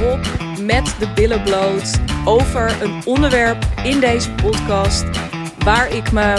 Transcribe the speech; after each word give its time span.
hop 0.00 0.20
met 0.60 0.94
de 0.98 1.12
billen 1.14 1.42
bloot 1.42 2.00
over 2.24 2.82
een 2.82 3.02
onderwerp 3.04 3.66
in 3.84 4.00
deze 4.00 4.30
podcast 4.30 5.04
waar 5.64 5.94
ik 5.94 6.12
me, 6.12 6.34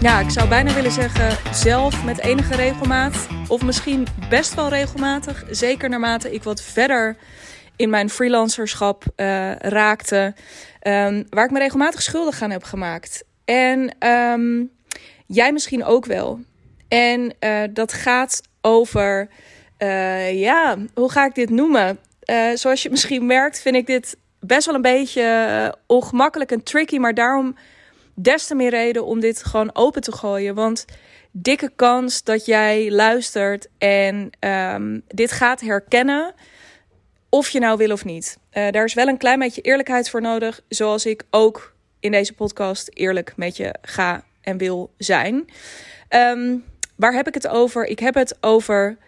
ja, 0.00 0.20
ik 0.20 0.30
zou 0.30 0.48
bijna 0.48 0.74
willen 0.74 0.92
zeggen, 0.92 1.54
zelf 1.54 2.04
met 2.04 2.20
enige 2.20 2.56
regelmaat, 2.56 3.26
of 3.48 3.62
misschien 3.62 4.06
best 4.28 4.54
wel 4.54 4.68
regelmatig, 4.68 5.44
zeker 5.50 5.88
naarmate 5.88 6.32
ik 6.32 6.42
wat 6.42 6.62
verder 6.62 7.16
in 7.76 7.90
mijn 7.90 8.10
freelancerschap 8.10 9.04
uh, 9.16 9.52
raakte, 9.56 10.34
um, 10.82 11.26
waar 11.30 11.44
ik 11.44 11.50
me 11.50 11.58
regelmatig 11.58 12.02
schuldig 12.02 12.42
aan 12.42 12.50
heb 12.50 12.64
gemaakt. 12.64 13.24
En 13.44 13.96
um, 14.08 14.70
jij 15.26 15.52
misschien 15.52 15.84
ook 15.84 16.06
wel. 16.06 16.40
En 16.88 17.34
uh, 17.40 17.62
dat 17.70 17.92
gaat 17.92 18.42
over, 18.60 19.28
uh, 19.78 20.40
ja, 20.40 20.76
hoe 20.94 21.10
ga 21.10 21.24
ik 21.24 21.34
dit 21.34 21.50
noemen? 21.50 21.98
Uh, 22.30 22.50
zoals 22.54 22.82
je 22.82 22.90
misschien 22.90 23.26
merkt, 23.26 23.60
vind 23.60 23.76
ik 23.76 23.86
dit 23.86 24.16
best 24.40 24.66
wel 24.66 24.74
een 24.74 24.82
beetje 24.82 25.74
ongemakkelijk 25.86 26.52
en 26.52 26.62
tricky. 26.62 26.98
Maar 26.98 27.14
daarom 27.14 27.56
des 28.14 28.46
te 28.46 28.54
meer 28.54 28.70
reden 28.70 29.04
om 29.04 29.20
dit 29.20 29.44
gewoon 29.44 29.70
open 29.72 30.02
te 30.02 30.12
gooien. 30.12 30.54
Want 30.54 30.84
dikke 31.30 31.70
kans 31.76 32.22
dat 32.22 32.46
jij 32.46 32.90
luistert 32.90 33.68
en 33.78 34.30
um, 34.74 35.02
dit 35.06 35.32
gaat 35.32 35.60
herkennen. 35.60 36.34
Of 37.28 37.48
je 37.48 37.60
nou 37.60 37.76
wil 37.76 37.92
of 37.92 38.04
niet. 38.04 38.38
Uh, 38.52 38.70
daar 38.70 38.84
is 38.84 38.94
wel 38.94 39.08
een 39.08 39.16
klein 39.16 39.38
beetje 39.38 39.60
eerlijkheid 39.60 40.10
voor 40.10 40.20
nodig. 40.20 40.60
Zoals 40.68 41.06
ik 41.06 41.22
ook 41.30 41.74
in 42.00 42.10
deze 42.10 42.34
podcast 42.34 42.90
eerlijk 42.94 43.32
met 43.36 43.56
je 43.56 43.74
ga 43.82 44.24
en 44.40 44.56
wil 44.56 44.92
zijn. 44.96 45.50
Um, 46.08 46.64
waar 46.96 47.12
heb 47.12 47.28
ik 47.28 47.34
het 47.34 47.48
over? 47.48 47.86
Ik 47.86 47.98
heb 47.98 48.14
het 48.14 48.36
over 48.40 48.98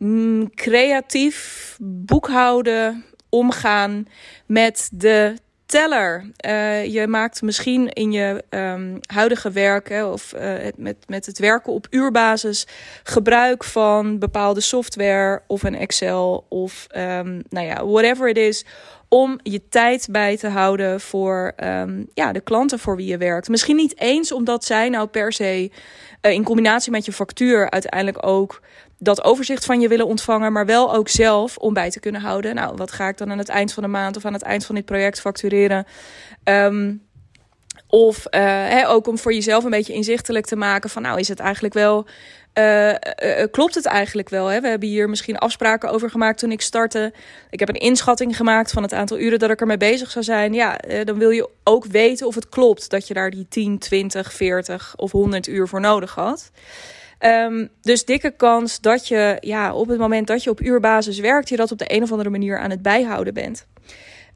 mm, 0.00 0.54
creatief 0.54 1.76
boekhouden, 1.80 3.04
omgaan 3.28 4.06
met 4.46 4.88
de 4.92 5.36
teller. 5.70 6.30
Uh, 6.46 6.84
je 6.86 7.06
maakt 7.06 7.42
misschien 7.42 7.88
in 7.88 8.12
je 8.12 8.44
um, 8.50 8.98
huidige 9.06 9.50
werk 9.50 9.88
hè, 9.88 10.04
of 10.04 10.34
uh, 10.34 10.52
met, 10.76 10.96
met 11.06 11.26
het 11.26 11.38
werken 11.38 11.72
op 11.72 11.86
uurbasis 11.90 12.66
gebruik 13.02 13.64
van 13.64 14.18
bepaalde 14.18 14.60
software 14.60 15.42
of 15.46 15.62
een 15.62 15.74
Excel 15.74 16.46
of 16.48 16.86
um, 16.96 17.42
nou 17.48 17.66
ja, 17.66 17.86
whatever 17.86 18.28
it 18.28 18.36
is. 18.36 18.64
Om 19.12 19.38
je 19.42 19.68
tijd 19.68 20.08
bij 20.10 20.36
te 20.36 20.48
houden 20.48 21.00
voor 21.00 21.52
um, 21.64 22.08
ja, 22.14 22.32
de 22.32 22.40
klanten 22.40 22.78
voor 22.78 22.96
wie 22.96 23.06
je 23.06 23.18
werkt. 23.18 23.48
Misschien 23.48 23.76
niet 23.76 24.00
eens 24.00 24.32
omdat 24.32 24.64
zij 24.64 24.88
nou 24.88 25.06
per 25.06 25.32
se 25.32 25.70
uh, 26.22 26.32
in 26.32 26.44
combinatie 26.44 26.92
met 26.92 27.04
je 27.04 27.12
factuur 27.12 27.70
uiteindelijk 27.70 28.26
ook 28.26 28.60
dat 28.98 29.24
overzicht 29.24 29.64
van 29.64 29.80
je 29.80 29.88
willen 29.88 30.06
ontvangen, 30.06 30.52
maar 30.52 30.66
wel 30.66 30.94
ook 30.94 31.08
zelf 31.08 31.56
om 31.56 31.74
bij 31.74 31.90
te 31.90 32.00
kunnen 32.00 32.20
houden. 32.20 32.54
Nou, 32.54 32.76
wat 32.76 32.92
ga 32.92 33.08
ik 33.08 33.18
dan 33.18 33.30
aan 33.30 33.38
het 33.38 33.48
eind 33.48 33.72
van 33.72 33.82
de 33.82 33.88
maand 33.88 34.16
of 34.16 34.24
aan 34.24 34.32
het 34.32 34.42
eind 34.42 34.66
van 34.66 34.74
dit 34.74 34.84
project 34.84 35.20
factureren? 35.20 35.86
Um, 36.44 37.08
of 37.86 38.26
hè, 38.30 38.88
ook 38.88 39.06
om 39.06 39.18
voor 39.18 39.32
jezelf 39.34 39.64
een 39.64 39.70
beetje 39.70 39.92
inzichtelijk 39.92 40.46
te 40.46 40.56
maken 40.56 40.90
van, 40.90 41.02
nou, 41.02 41.18
is 41.18 41.28
het 41.28 41.40
eigenlijk 41.40 41.74
wel. 41.74 42.06
Uh, 42.54 42.88
uh, 42.88 42.96
klopt 43.50 43.74
het 43.74 43.86
eigenlijk 43.86 44.28
wel? 44.28 44.46
Hè? 44.46 44.60
We 44.60 44.68
hebben 44.68 44.88
hier 44.88 45.08
misschien 45.08 45.38
afspraken 45.38 45.90
over 45.90 46.10
gemaakt 46.10 46.38
toen 46.38 46.52
ik 46.52 46.60
startte. 46.60 47.12
Ik 47.50 47.58
heb 47.58 47.68
een 47.68 47.74
inschatting 47.74 48.36
gemaakt 48.36 48.70
van 48.70 48.82
het 48.82 48.92
aantal 48.92 49.18
uren 49.18 49.38
dat 49.38 49.50
ik 49.50 49.60
ermee 49.60 49.76
bezig 49.76 50.10
zou 50.10 50.24
zijn. 50.24 50.52
Ja, 50.52 50.76
dan 51.04 51.18
wil 51.18 51.30
je 51.30 51.48
ook 51.64 51.84
weten 51.84 52.26
of 52.26 52.34
het 52.34 52.48
klopt 52.48 52.90
dat 52.90 53.08
je 53.08 53.14
daar 53.14 53.30
die 53.30 53.46
10, 53.48 53.78
20, 53.78 54.32
40 54.32 54.94
of 54.96 55.12
100 55.12 55.46
uur 55.46 55.68
voor 55.68 55.80
nodig 55.80 56.14
had. 56.14 56.50
Um, 57.24 57.68
dus 57.82 58.04
dikke 58.04 58.30
kans 58.30 58.80
dat 58.80 59.08
je 59.08 59.36
ja, 59.40 59.74
op 59.74 59.88
het 59.88 59.98
moment 59.98 60.26
dat 60.26 60.44
je 60.44 60.50
op 60.50 60.60
uurbasis 60.60 61.18
werkt, 61.18 61.48
je 61.48 61.56
dat 61.56 61.72
op 61.72 61.78
de 61.78 61.94
een 61.94 62.02
of 62.02 62.10
andere 62.10 62.30
manier 62.30 62.58
aan 62.58 62.70
het 62.70 62.82
bijhouden 62.82 63.34
bent. 63.34 63.66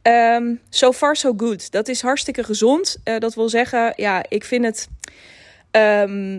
Um, 0.03 0.61
so 0.69 0.93
far 0.93 1.17
so 1.17 1.35
good. 1.37 1.71
Dat 1.71 1.89
is 1.89 2.03
hartstikke 2.03 2.45
gezond. 2.45 2.97
Dat 3.19 3.35
wil 3.35 3.49
zeggen, 3.49 3.93
ja, 3.97 4.25
ik 4.29 4.45
vind 4.45 4.65
het, 4.65 4.89
uh, 5.77 6.33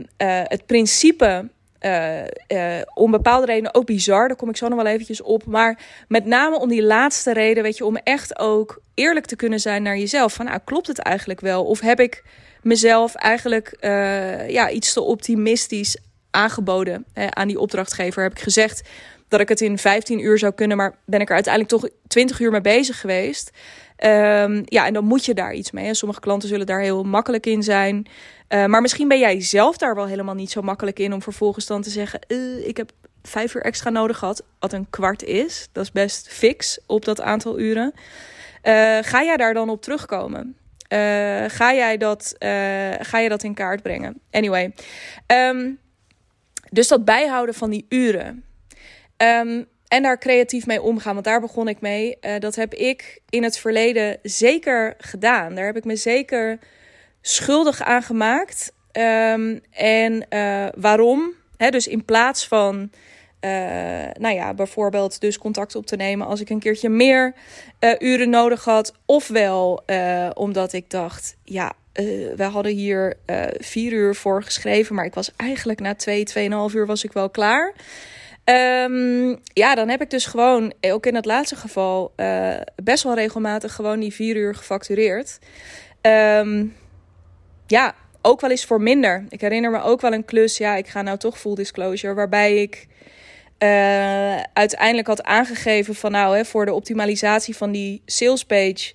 het 0.43 0.65
principe 0.65 1.49
uh, 1.85 2.21
uh, 2.47 2.81
om 2.93 3.11
bepaalde 3.11 3.45
redenen 3.45 3.73
ook 3.73 3.85
bizar. 3.85 4.27
Daar 4.27 4.37
kom 4.37 4.49
ik 4.49 4.57
zo 4.57 4.67
nog 4.67 4.81
wel 4.81 4.93
eventjes 4.93 5.21
op. 5.21 5.45
Maar 5.45 5.79
met 6.07 6.25
name 6.25 6.59
om 6.59 6.69
die 6.69 6.83
laatste 6.83 7.33
reden, 7.33 7.63
weet 7.63 7.77
je, 7.77 7.85
om 7.85 7.95
echt 7.95 8.39
ook 8.39 8.81
eerlijk 8.93 9.25
te 9.25 9.35
kunnen 9.35 9.59
zijn 9.59 9.83
naar 9.83 9.97
jezelf. 9.97 10.33
Van, 10.33 10.45
nou, 10.45 10.59
klopt 10.63 10.87
het 10.87 10.99
eigenlijk 10.99 11.41
wel? 11.41 11.65
Of 11.65 11.79
heb 11.79 11.99
ik 11.99 12.23
mezelf 12.61 13.15
eigenlijk 13.15 13.77
uh, 13.81 14.49
ja, 14.49 14.69
iets 14.69 14.93
te 14.93 15.01
optimistisch 15.01 15.97
aangeboden 16.31 17.05
aan 17.13 17.47
die 17.47 17.59
opdrachtgever. 17.59 18.23
Heb 18.23 18.31
ik 18.31 18.39
gezegd 18.39 18.89
dat 19.27 19.39
ik 19.39 19.49
het 19.49 19.61
in 19.61 19.77
15 19.77 20.19
uur 20.19 20.37
zou 20.37 20.53
kunnen, 20.53 20.77
maar 20.77 20.95
ben 21.05 21.19
ik 21.19 21.27
er 21.27 21.33
uiteindelijk 21.35 21.73
toch 21.73 21.89
20 22.07 22.39
uur 22.39 22.51
mee 22.51 22.61
bezig 22.61 22.99
geweest. 22.99 23.51
Um, 24.03 24.61
ja, 24.65 24.85
en 24.85 24.93
dan 24.93 25.05
moet 25.05 25.25
je 25.25 25.33
daar 25.33 25.53
iets 25.53 25.71
mee. 25.71 25.93
Sommige 25.93 26.19
klanten 26.19 26.49
zullen 26.49 26.65
daar 26.65 26.81
heel 26.81 27.03
makkelijk 27.03 27.45
in 27.45 27.63
zijn. 27.63 28.07
Uh, 28.49 28.65
maar 28.65 28.81
misschien 28.81 29.07
ben 29.07 29.19
jij 29.19 29.41
zelf 29.41 29.77
daar 29.77 29.95
wel 29.95 30.07
helemaal 30.07 30.35
niet 30.35 30.51
zo 30.51 30.61
makkelijk 30.61 30.99
in 30.99 31.13
om 31.13 31.21
vervolgens 31.21 31.65
dan 31.65 31.81
te 31.81 31.89
zeggen: 31.89 32.19
uh, 32.27 32.67
Ik 32.67 32.77
heb 32.77 32.91
vijf 33.23 33.55
uur 33.55 33.61
extra 33.61 33.89
nodig 33.89 34.17
gehad, 34.17 34.43
wat 34.59 34.73
een 34.73 34.89
kwart 34.89 35.23
is. 35.23 35.69
Dat 35.71 35.83
is 35.83 35.91
best 35.91 36.27
fix 36.27 36.79
op 36.85 37.05
dat 37.05 37.21
aantal 37.21 37.59
uren. 37.59 37.93
Uh, 38.63 38.97
ga 39.01 39.23
jij 39.23 39.37
daar 39.37 39.53
dan 39.53 39.69
op 39.69 39.81
terugkomen? 39.81 40.57
ga, 41.47 41.73
jij 41.73 41.97
dat, 41.97 42.35
ga 42.99 43.19
je 43.19 43.29
dat 43.29 43.43
in 43.43 43.53
kaart 43.53 43.81
brengen? 43.81 44.19
Anyway. 44.31 44.73
Um, 45.27 45.79
dus 46.71 46.87
dat 46.87 47.05
bijhouden 47.05 47.55
van 47.55 47.69
die 47.69 47.85
uren. 47.89 48.43
Um, 49.17 49.65
en 49.87 50.03
daar 50.03 50.17
creatief 50.17 50.65
mee 50.65 50.81
omgaan, 50.81 51.13
want 51.13 51.25
daar 51.25 51.41
begon 51.41 51.67
ik 51.67 51.81
mee. 51.81 52.17
Dat 52.39 52.55
heb 52.55 52.73
ik 52.73 53.21
in 53.29 53.43
het 53.43 53.57
verleden 53.57 54.19
zeker 54.21 54.95
gedaan. 54.97 55.55
Daar 55.55 55.65
heb 55.65 55.77
ik 55.77 55.85
me 55.85 55.95
zeker 55.95 56.59
schuldig 57.27 57.81
aan 57.81 58.03
gemaakt. 58.03 58.73
Um, 58.91 59.61
en 59.71 60.25
uh, 60.29 60.65
waarom? 60.75 61.33
Dus 61.69 61.87
in 61.87 62.05
plaats 62.05 62.47
van, 62.47 62.91
uh, 63.41 63.49
nou 64.19 64.35
ja, 64.35 64.53
bijvoorbeeld 64.53 65.21
dus 65.21 65.37
contact 65.37 65.75
op 65.75 65.85
te 65.85 65.95
nemen 65.95 66.27
als 66.27 66.41
ik 66.41 66.49
een 66.49 66.59
keertje 66.59 66.89
meer 66.89 67.33
uren 67.99 68.29
nodig 68.29 68.63
had. 68.63 68.93
Ofwel 69.05 69.83
omdat 70.33 70.73
ik 70.73 70.89
dacht, 70.89 71.35
ja, 71.43 71.73
we 72.35 72.43
hadden 72.43 72.71
hier 72.71 73.17
vier 73.57 73.91
uur 73.91 74.15
voor 74.15 74.43
geschreven, 74.43 74.95
maar 74.95 75.05
ik 75.05 75.13
was 75.13 75.31
eigenlijk 75.35 75.79
na 75.79 75.95
twee, 75.95 76.23
tweeënhalf 76.23 76.73
uur 76.73 76.85
was 76.85 77.03
ik 77.03 77.13
wel 77.13 77.29
klaar. 77.29 77.73
Um, 78.89 79.39
ja, 79.53 79.75
dan 79.75 79.89
heb 79.89 80.01
ik 80.01 80.09
dus 80.09 80.25
gewoon, 80.25 80.73
ook 80.81 81.05
in 81.05 81.15
het 81.15 81.25
laatste 81.25 81.55
geval, 81.55 82.13
best 82.83 83.03
wel 83.03 83.15
regelmatig 83.15 83.73
gewoon 83.73 83.99
die 83.99 84.13
vier 84.13 84.35
uur 84.35 84.55
gefactureerd. 84.55 85.39
Um, 86.01 86.75
ja, 87.67 87.95
ook 88.21 88.41
wel 88.41 88.49
eens 88.49 88.65
voor 88.65 88.81
minder. 88.81 89.25
Ik 89.29 89.41
herinner 89.41 89.71
me 89.71 89.81
ook 89.81 90.01
wel 90.01 90.13
een 90.13 90.25
klus, 90.25 90.57
ja, 90.57 90.75
ik 90.75 90.87
ga 90.87 91.01
nou 91.01 91.17
toch 91.17 91.39
full 91.39 91.55
disclosure, 91.55 92.13
waarbij 92.13 92.61
ik 92.61 92.87
uh, 93.59 94.39
uiteindelijk 94.53 95.07
had 95.07 95.23
aangegeven 95.23 95.95
van 95.95 96.11
nou, 96.11 96.35
hè, 96.37 96.45
voor 96.45 96.65
de 96.65 96.73
optimalisatie 96.73 97.55
van 97.55 97.71
die 97.71 98.01
salespage 98.05 98.93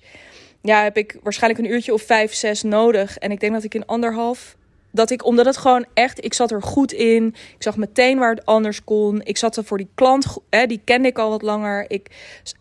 ja, 0.61 0.83
heb 0.83 0.97
ik 0.97 1.17
waarschijnlijk 1.23 1.63
een 1.63 1.71
uurtje 1.71 1.93
of 1.93 2.01
vijf, 2.01 2.33
zes 2.33 2.61
nodig. 2.61 3.17
En 3.17 3.31
ik 3.31 3.39
denk 3.39 3.53
dat 3.53 3.63
ik 3.63 3.73
in 3.73 3.85
anderhalf. 3.85 4.55
Dat 4.91 5.09
ik, 5.09 5.25
omdat 5.25 5.45
het 5.45 5.57
gewoon 5.57 5.85
echt, 5.93 6.23
ik 6.25 6.33
zat 6.33 6.51
er 6.51 6.61
goed 6.61 6.91
in. 6.91 7.27
Ik 7.27 7.63
zag 7.63 7.77
meteen 7.77 8.19
waar 8.19 8.35
het 8.35 8.45
anders 8.45 8.83
kon. 8.83 9.21
Ik 9.23 9.37
zat 9.37 9.57
er 9.57 9.63
voor 9.63 9.77
die 9.77 9.89
klant, 9.95 10.37
hè, 10.49 10.65
die 10.65 10.81
kende 10.83 11.07
ik 11.07 11.17
al 11.17 11.29
wat 11.29 11.41
langer. 11.41 11.85
Ik, 11.87 12.07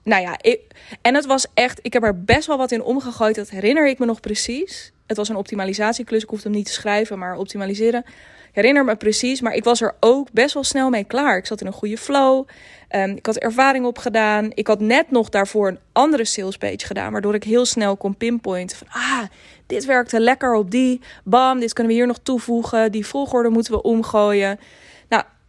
nou 0.04 0.22
ja, 0.22 0.38
ik, 0.40 0.60
en 1.02 1.14
het 1.14 1.26
was 1.26 1.46
echt, 1.54 1.78
ik 1.82 1.92
heb 1.92 2.02
er 2.02 2.24
best 2.24 2.46
wel 2.46 2.56
wat 2.56 2.72
in 2.72 2.82
omgegooid. 2.82 3.34
Dat 3.34 3.50
herinner 3.50 3.88
ik 3.88 3.98
me 3.98 4.06
nog 4.06 4.20
precies. 4.20 4.92
Het 5.10 5.18
was 5.18 5.28
een 5.28 5.36
optimalisatieklus. 5.36 6.22
Ik 6.22 6.28
hoefde 6.28 6.48
hem 6.48 6.56
niet 6.56 6.66
te 6.66 6.72
schrijven, 6.72 7.18
maar 7.18 7.36
optimaliseren. 7.36 8.04
Ik 8.48 8.56
herinner 8.56 8.84
me 8.84 8.96
precies, 8.96 9.40
maar 9.40 9.54
ik 9.54 9.64
was 9.64 9.80
er 9.80 9.94
ook 10.00 10.32
best 10.32 10.54
wel 10.54 10.64
snel 10.64 10.90
mee 10.90 11.04
klaar. 11.04 11.36
Ik 11.36 11.46
zat 11.46 11.60
in 11.60 11.66
een 11.66 11.72
goede 11.72 11.96
flow. 11.96 12.46
Um, 12.90 13.10
ik 13.10 13.26
had 13.26 13.36
ervaring 13.36 13.84
opgedaan. 13.84 14.50
Ik 14.54 14.66
had 14.66 14.80
net 14.80 15.10
nog 15.10 15.28
daarvoor 15.28 15.68
een 15.68 15.78
andere 15.92 16.24
salespage 16.24 16.86
gedaan, 16.86 17.12
waardoor 17.12 17.34
ik 17.34 17.44
heel 17.44 17.64
snel 17.64 17.96
kon 17.96 18.16
pinpointen 18.16 18.76
van 18.76 18.86
ah, 18.90 19.22
dit 19.66 19.84
werkte 19.84 20.20
lekker 20.20 20.54
op 20.54 20.70
die. 20.70 21.00
Bam, 21.24 21.60
dit 21.60 21.72
kunnen 21.72 21.92
we 21.92 21.98
hier 21.98 22.08
nog 22.08 22.18
toevoegen. 22.22 22.92
Die 22.92 23.06
volgorde 23.06 23.48
moeten 23.48 23.72
we 23.72 23.82
omgooien. 23.82 24.58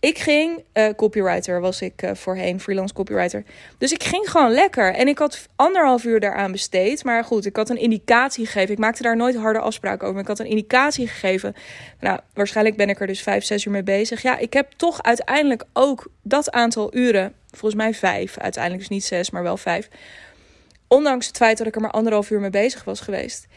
Ik 0.02 0.20
ging, 0.20 0.64
uh, 0.74 0.90
copywriter 0.96 1.62
was 1.62 1.82
ik 1.82 2.02
uh, 2.02 2.12
voorheen, 2.14 2.60
freelance 2.60 2.94
copywriter. 2.94 3.44
Dus 3.78 3.92
ik 3.92 4.04
ging 4.04 4.32
gewoon 4.32 4.52
lekker. 4.52 4.94
En 4.94 5.08
ik 5.08 5.18
had 5.18 5.50
anderhalf 5.56 6.04
uur 6.04 6.20
daaraan 6.20 6.52
besteed. 6.52 7.04
Maar 7.04 7.24
goed, 7.24 7.46
ik 7.46 7.56
had 7.56 7.70
een 7.70 7.78
indicatie 7.78 8.46
gegeven. 8.46 8.72
Ik 8.72 8.80
maakte 8.80 9.04
daar 9.04 9.16
nooit 9.16 9.36
harde 9.36 9.60
afspraken 9.60 10.02
over. 10.02 10.14
Maar 10.14 10.22
ik 10.22 10.28
had 10.28 10.40
een 10.40 10.46
indicatie 10.46 11.08
gegeven. 11.08 11.54
Nou, 12.00 12.20
waarschijnlijk 12.34 12.78
ben 12.78 12.90
ik 12.90 13.00
er 13.00 13.08
dus 13.08 13.22
vijf, 13.22 13.44
zes 13.44 13.66
uur 13.66 13.72
mee 13.72 13.84
bezig. 13.84 14.22
Ja, 14.22 14.38
ik 14.38 14.54
heb 14.54 14.72
toch 14.72 15.04
uiteindelijk 15.04 15.64
ook 15.74 16.08
dat 16.22 16.52
aantal 16.52 16.96
uren, 16.96 17.34
volgens 17.50 17.82
mij 17.82 17.94
vijf, 17.94 18.38
uiteindelijk 18.38 18.84
dus 18.88 18.98
niet 18.98 19.06
zes, 19.06 19.30
maar 19.30 19.44
wel 19.44 19.58
vijf. 19.58 19.88
Ondanks 20.88 21.28
het 21.28 21.38
feit 21.38 21.58
dat 21.58 21.68
ik 21.68 21.76
er 21.76 21.82
maar 21.82 21.92
anderhalf 21.92 22.30
uur 22.30 22.40
mee 22.40 22.50
bezig 22.50 22.84
was 22.84 23.00
geweest 23.00 23.48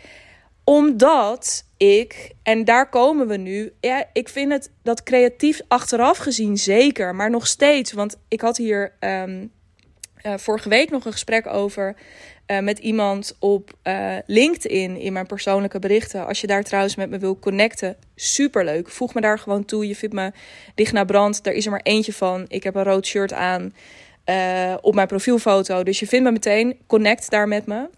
omdat 0.64 1.64
ik, 1.85 2.31
en 2.43 2.65
daar 2.65 2.89
komen 2.89 3.29
we 3.29 3.37
nu, 3.37 3.73
ja, 3.81 4.09
ik 4.13 4.29
vind 4.29 4.53
het 4.53 4.71
dat 4.83 5.03
creatief 5.03 5.61
achteraf 5.69 6.19
gezien 6.19 6.59
zeker, 6.59 7.15
maar 7.15 7.31
nog 7.31 7.47
steeds, 7.47 7.93
want 7.93 8.17
ik 8.29 8.41
had 8.41 8.57
hier 8.57 8.93
um, 9.01 9.53
uh, 10.27 10.33
vorige 10.37 10.69
week 10.69 10.91
nog 10.91 11.05
een 11.05 11.13
gesprek 11.13 11.47
over 11.47 11.97
uh, 12.47 12.59
met 12.59 12.79
iemand 12.79 13.37
op 13.39 13.73
uh, 13.83 14.17
LinkedIn 14.27 14.97
in 14.97 15.13
mijn 15.13 15.27
persoonlijke 15.27 15.79
berichten. 15.79 16.27
Als 16.27 16.41
je 16.41 16.47
daar 16.47 16.63
trouwens 16.63 16.97
met 16.97 17.11
me 17.11 17.19
wil 17.19 17.39
connecten, 17.39 17.97
superleuk. 18.15 18.89
Voeg 18.89 19.15
me 19.15 19.21
daar 19.21 19.39
gewoon 19.39 19.65
toe. 19.65 19.89
Je 19.89 19.97
vindt 19.97 20.15
me 20.15 20.33
dicht 20.75 20.93
naar 20.93 21.05
brand. 21.05 21.47
Er 21.47 21.53
is 21.53 21.65
er 21.65 21.71
maar 21.71 21.81
eentje 21.83 22.13
van. 22.13 22.45
Ik 22.49 22.63
heb 22.63 22.75
een 22.75 22.85
rood 22.85 23.07
shirt 23.07 23.33
aan 23.33 23.75
op 24.81 24.95
mijn 24.95 25.07
profielfoto. 25.07 25.83
Dus 25.83 26.01
je 26.01 26.07
vindt 26.07 26.25
me 26.25 26.33
meteen. 26.33 26.79
Connect 26.87 27.31
daar 27.31 27.49
met 27.49 27.67
me. 27.67 27.89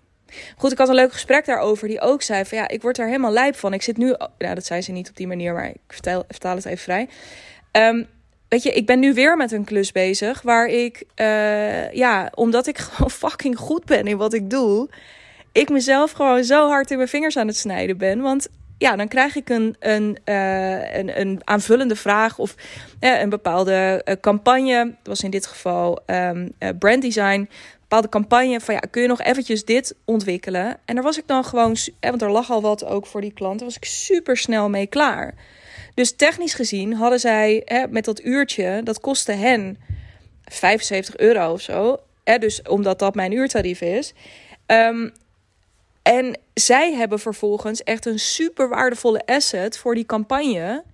Goed, 0.57 0.73
ik 0.73 0.79
had 0.79 0.89
een 0.89 0.95
leuk 0.95 1.13
gesprek 1.13 1.47
daarover. 1.47 1.89
Die 1.89 2.01
ook 2.01 2.23
zei 2.23 2.45
van 2.45 2.59
ja, 2.59 2.69
ik 2.69 2.83
word 2.83 2.99
er 2.99 3.07
helemaal 3.07 3.33
lijp 3.33 3.57
van. 3.57 3.73
Ik 3.73 3.83
zit 3.83 3.97
nu. 3.97 4.15
Nou, 4.39 4.55
dat 4.55 4.67
zei 4.67 4.83
ze 4.83 4.93
niet 4.93 5.09
op 5.09 5.17
die 5.17 5.27
manier, 5.27 5.53
maar 5.53 5.69
ik 5.69 5.77
vertel, 5.89 6.25
vertaal 6.29 6.57
het 6.57 6.65
even 6.65 6.79
vrij. 6.79 7.09
Um, 7.73 8.07
weet 8.49 8.63
je, 8.63 8.73
ik 8.73 8.87
ben 8.87 8.99
nu 8.99 9.15
weer 9.15 9.37
met 9.37 9.53
een 9.53 9.65
klus 9.65 9.93
bezig 9.93 10.43
waar 10.43 10.67
ik, 10.67 11.05
uh, 11.17 11.93
ja, 11.93 12.31
omdat 12.35 12.67
ik 12.67 12.79
gewoon 12.93 13.11
fucking 13.11 13.59
goed 13.59 13.85
ben 13.85 14.07
in 14.07 14.17
wat 14.17 14.35
ik 14.35 14.51
doe, 14.51 14.89
ik 15.53 15.69
mezelf 15.69 16.11
gewoon 16.11 16.45
zo 16.45 16.69
hard 16.69 16.91
in 16.91 16.97
mijn 16.97 17.09
vingers 17.09 17.37
aan 17.37 17.47
het 17.47 17.57
snijden 17.57 17.97
ben. 17.97 18.21
Want 18.21 18.49
ja, 18.79 18.97
dan 18.97 19.09
krijg 19.09 19.37
ik 19.37 19.49
een, 19.49 19.77
een, 19.81 20.19
uh, 20.25 20.95
een, 20.97 21.21
een 21.21 21.41
aanvullende 21.45 21.97
vraag 21.97 22.39
of 22.39 22.55
uh, 23.01 23.21
een 23.21 23.29
bepaalde 23.29 24.05
campagne. 24.21 24.85
Dat 24.85 25.07
was 25.07 25.23
in 25.23 25.31
dit 25.31 25.47
geval 25.47 25.99
um, 26.07 26.53
brand 26.79 27.03
design. 27.03 27.49
Bepaalde 27.89 28.09
campagne 28.09 28.61
van 28.61 28.75
ja, 28.75 28.81
kun 28.81 29.03
je 29.03 29.09
nog 29.09 29.23
eventjes 29.23 29.65
dit 29.65 29.95
ontwikkelen? 30.05 30.79
En 30.85 30.95
daar 30.95 31.05
was 31.05 31.19
ik 31.19 31.27
dan 31.27 31.45
gewoon, 31.45 31.77
want 32.01 32.23
er 32.23 32.31
lag 32.31 32.51
al 32.51 32.61
wat 32.61 32.85
ook 32.85 33.07
voor 33.07 33.21
die 33.21 33.33
klant, 33.33 33.59
daar 33.59 33.69
was 33.69 33.77
ik 33.77 33.85
super 33.85 34.37
snel 34.37 34.69
mee 34.69 34.87
klaar. 34.87 35.35
Dus 35.95 36.17
technisch 36.17 36.55
gezien 36.55 36.95
hadden 36.95 37.21
zij 37.21 37.63
hè, 37.65 37.87
met 37.89 38.05
dat 38.05 38.25
uurtje, 38.25 38.81
dat 38.85 39.01
kostte 39.01 39.33
hen 39.33 39.79
75 40.45 41.17
euro 41.17 41.53
of 41.53 41.61
zo. 41.61 41.99
Hè, 42.25 42.39
dus 42.39 42.63
omdat 42.63 42.99
dat 42.99 43.15
mijn 43.15 43.33
uurtarief 43.33 43.81
is. 43.81 44.15
Um, 44.67 45.13
en 46.03 46.39
zij 46.55 46.93
hebben 46.93 47.19
vervolgens 47.19 47.83
echt 47.83 48.07
een 48.07 48.19
super 48.19 48.69
waardevolle 48.69 49.27
asset 49.27 49.79
voor 49.79 49.95
die 49.95 50.07
campagne. 50.07 50.85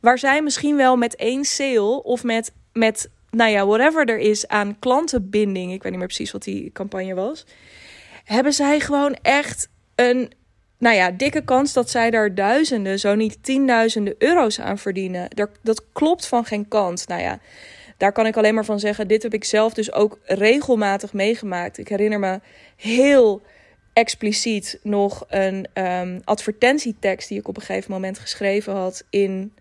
Waar 0.00 0.18
zij 0.18 0.42
misschien 0.42 0.76
wel 0.76 0.96
met 0.96 1.16
één 1.16 1.44
sale 1.44 2.02
of 2.02 2.24
met, 2.24 2.52
met 2.72 3.10
nou 3.30 3.50
ja, 3.50 3.66
whatever 3.66 4.08
er 4.08 4.18
is 4.18 4.48
aan 4.48 4.78
klantenbinding. 4.78 5.72
Ik 5.72 5.82
weet 5.82 5.90
niet 5.90 6.00
meer 6.00 6.08
precies 6.08 6.32
wat 6.32 6.42
die 6.42 6.72
campagne 6.72 7.14
was. 7.14 7.46
Hebben 8.24 8.52
zij 8.52 8.80
gewoon 8.80 9.16
echt 9.22 9.68
een 9.94 10.32
nou 10.78 10.96
ja, 10.96 11.10
dikke 11.10 11.44
kans 11.44 11.72
dat 11.72 11.90
zij 11.90 12.10
daar 12.10 12.34
duizenden, 12.34 12.98
zo 12.98 13.14
niet 13.14 13.42
tienduizenden 13.42 14.14
euro's 14.18 14.60
aan 14.60 14.78
verdienen. 14.78 15.28
Dat 15.62 15.84
klopt 15.92 16.26
van 16.26 16.44
geen 16.44 16.68
kant. 16.68 17.08
Nou 17.08 17.20
ja, 17.20 17.38
daar 17.96 18.12
kan 18.12 18.26
ik 18.26 18.36
alleen 18.36 18.54
maar 18.54 18.64
van 18.64 18.80
zeggen. 18.80 19.08
Dit 19.08 19.22
heb 19.22 19.34
ik 19.34 19.44
zelf 19.44 19.74
dus 19.74 19.92
ook 19.92 20.18
regelmatig 20.24 21.12
meegemaakt. 21.12 21.78
Ik 21.78 21.88
herinner 21.88 22.18
me 22.18 22.40
heel 22.76 23.42
expliciet 23.92 24.78
nog 24.82 25.24
een 25.28 25.66
um, 25.74 26.20
advertentietekst 26.24 27.28
die 27.28 27.38
ik 27.38 27.48
op 27.48 27.56
een 27.56 27.62
gegeven 27.62 27.90
moment 27.92 28.18
geschreven 28.18 28.74
had 28.74 29.04
in 29.10 29.52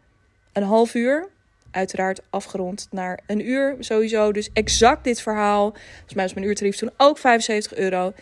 een 0.54 0.64
half 0.64 0.94
uur. 0.94 1.30
Uiteraard 1.72 2.22
afgerond 2.30 2.88
naar 2.92 3.20
een 3.28 3.50
uur 3.50 3.76
sowieso. 3.80 4.32
Dus 4.32 4.50
exact 4.54 5.04
dit 5.04 5.22
verhaal. 5.22 5.72
Volgens 5.72 6.14
mij 6.14 6.24
was 6.24 6.34
mijn 6.34 6.46
uurtarief 6.46 6.76
toen 6.76 6.92
ook 6.98 7.18
75 7.18 7.76
euro. 7.76 8.14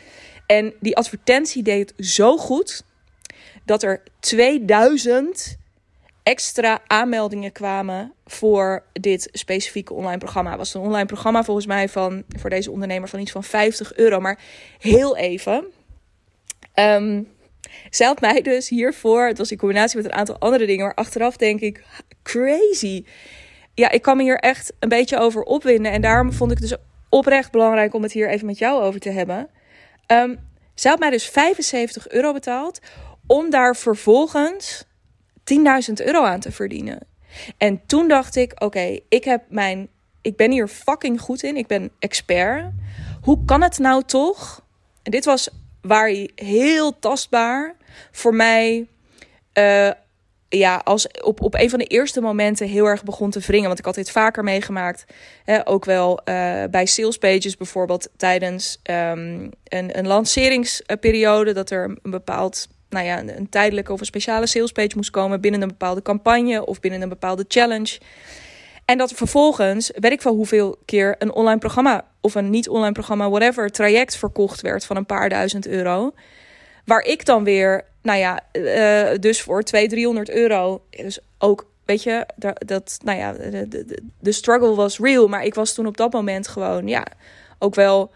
En 0.45 0.74
die 0.80 0.97
advertentie 0.97 1.63
deed 1.63 1.94
zo 1.97 2.38
goed 2.38 2.83
dat 3.65 3.83
er 3.83 4.03
2000 4.19 5.57
extra 6.24 6.81
aanmeldingen 6.88 7.51
kwamen 7.51 8.13
voor 8.25 8.83
dit 8.94 9.30
specifieke 9.31 9.94
online 9.94 10.18
programma. 10.18 10.50
Het 10.50 10.59
was 10.59 10.74
een 10.74 10.81
online 10.81 11.06
programma 11.06 11.44
volgens 11.44 11.65
mij 11.65 11.89
van 11.89 12.24
voor 12.38 12.50
deze 12.50 12.71
ondernemer 12.71 13.09
van 13.09 13.19
iets 13.19 13.31
van 13.31 13.44
50 13.44 13.95
euro. 13.95 14.19
Maar 14.19 14.39
heel 14.80 15.18
even. 15.18 15.65
Um, 16.75 17.27
mij 18.19 18.41
dus 18.41 18.69
hiervoor, 18.69 19.27
het 19.27 19.38
was 19.38 19.51
in 19.51 19.57
combinatie 19.57 19.98
met 19.98 20.06
een 20.06 20.13
aantal 20.18 20.39
andere 20.39 20.65
dingen, 20.65 20.86
maar 20.86 20.95
achteraf 20.95 21.38
denk 21.38 21.59
ik, 21.59 21.83
crazy. 22.25 23.06
Ja, 23.74 23.92
ik 23.92 24.01
kan 24.01 24.18
me 24.18 24.24
hier 24.24 24.39
echt 24.39 24.74
een 24.80 24.89
beetje 24.89 25.18
over 25.18 25.44
opwinden. 25.44 25.92
En 25.92 26.01
daarom 26.01 26.33
vond 26.33 26.51
ik 26.51 26.57
het 26.57 26.69
dus 26.69 26.77
oprecht 27.10 27.51
belangrijk 27.51 27.94
om 27.94 28.04
het 28.04 28.12
hier 28.12 28.30
even 28.30 28.45
met 28.45 28.57
jou 28.57 28.83
over 28.83 29.00
te 29.00 29.10
hebben. 29.10 29.50
Um, 30.07 30.39
zij 30.74 30.92
had 30.92 31.00
mij 31.00 31.10
dus 31.10 31.30
75 31.30 32.10
euro 32.10 32.33
betaald 32.33 32.80
om 33.27 33.50
daar 33.50 33.75
vervolgens 33.75 34.83
10.000 35.89 35.94
euro 35.94 36.24
aan 36.24 36.39
te 36.39 36.51
verdienen. 36.51 37.00
En 37.57 37.86
toen 37.86 38.07
dacht 38.07 38.36
ik: 38.36 38.63
oké, 38.63 39.00
ik 39.10 39.24
heb 39.24 39.44
mijn. 39.50 39.89
Ik 40.22 40.36
ben 40.36 40.51
hier 40.51 40.68
fucking 40.68 41.22
goed 41.22 41.44
in. 41.44 41.57
Ik 41.57 41.68
ben 41.68 41.92
expert. 42.00 42.72
Hoe 43.22 43.45
kan 43.45 43.62
het 43.62 43.80
nou 43.80 44.04
toch? 44.04 44.66
En 45.04 45.12
dit 45.12 45.25
was 45.25 45.50
waar 45.81 46.07
hij 46.07 46.30
heel 46.36 47.00
tastbaar 47.00 47.75
voor 48.12 48.36
mij. 48.36 48.88
Uh, 49.54 49.92
ja, 50.50 50.81
als 50.83 51.07
op, 51.21 51.42
op 51.42 51.53
een 51.53 51.69
van 51.69 51.80
de 51.80 51.86
eerste 51.86 52.21
momenten 52.21 52.68
heel 52.68 52.86
erg 52.86 53.03
begon 53.03 53.30
te 53.30 53.39
wringen. 53.39 53.68
Want 53.68 53.80
ik 53.80 53.86
had 53.86 53.95
dit 53.95 54.12
vaker 54.12 54.44
meegemaakt. 54.44 55.06
Hè, 55.44 55.68
ook 55.68 55.86
wel 55.86 56.19
uh, 56.19 56.63
bij 56.71 56.86
salespages 56.86 57.57
bijvoorbeeld 57.57 58.09
tijdens 58.18 58.80
um, 58.83 59.51
een, 59.63 59.97
een 59.97 60.07
lanceringsperiode. 60.07 61.53
Dat 61.53 61.69
er 61.69 61.97
een 62.03 62.12
bepaald, 62.12 62.68
nou 62.89 63.06
ja, 63.06 63.19
een, 63.19 63.50
tijdelijke 63.50 63.94
of 63.94 64.00
een 64.00 64.06
speciale 64.06 64.47
salespage 64.47 64.95
moest 64.95 65.09
komen 65.09 65.42
binnen 65.42 65.62
een 65.62 65.68
bepaalde 65.68 66.01
campagne 66.01 66.65
of 66.65 66.80
binnen 66.80 67.01
een 67.01 67.09
bepaalde 67.09 67.45
challenge. 67.48 68.00
En 68.86 68.98
dat 68.98 69.12
vervolgens, 69.12 69.91
weet 69.95 70.12
ik 70.12 70.21
wel 70.21 70.36
hoeveel 70.36 70.77
keer 70.86 71.15
een 71.19 71.33
online 71.33 71.59
programma 71.59 72.06
of 72.21 72.36
een 72.36 72.50
niet-online 72.50 72.91
programma, 72.91 73.30
whatever, 73.30 73.71
traject 73.71 74.18
verkocht 74.18 74.62
werd 74.62 74.86
van 74.86 74.95
een 74.95 75.06
paar 75.06 75.30
duizend 75.30 75.68
euro. 75.68 76.13
Waar 76.86 77.01
ik 77.01 77.25
dan 77.25 77.44
weer 77.44 77.86
nou 78.06 78.19
ja, 78.19 78.40
uh, 78.54 79.19
dus 79.19 79.42
voor 79.42 79.63
200, 79.63 79.90
300 79.90 80.30
euro. 80.30 80.81
Dus 80.90 81.19
ook, 81.38 81.66
weet 81.86 82.04
je, 82.04 82.25
dat, 82.36 82.63
dat 82.66 82.98
nou 83.04 83.18
ja, 83.18 83.34
de, 83.34 83.68
de, 83.68 84.02
de 84.19 84.31
struggle 84.31 84.75
was 84.75 85.00
real. 85.00 85.28
Maar 85.28 85.44
ik 85.44 85.54
was 85.54 85.74
toen 85.74 85.88
op 85.88 85.98
dat 85.98 86.12
moment 86.12 86.48
gewoon, 86.48 86.88
ja, 86.88 87.06
ook 87.60 87.75
wel 87.75 88.12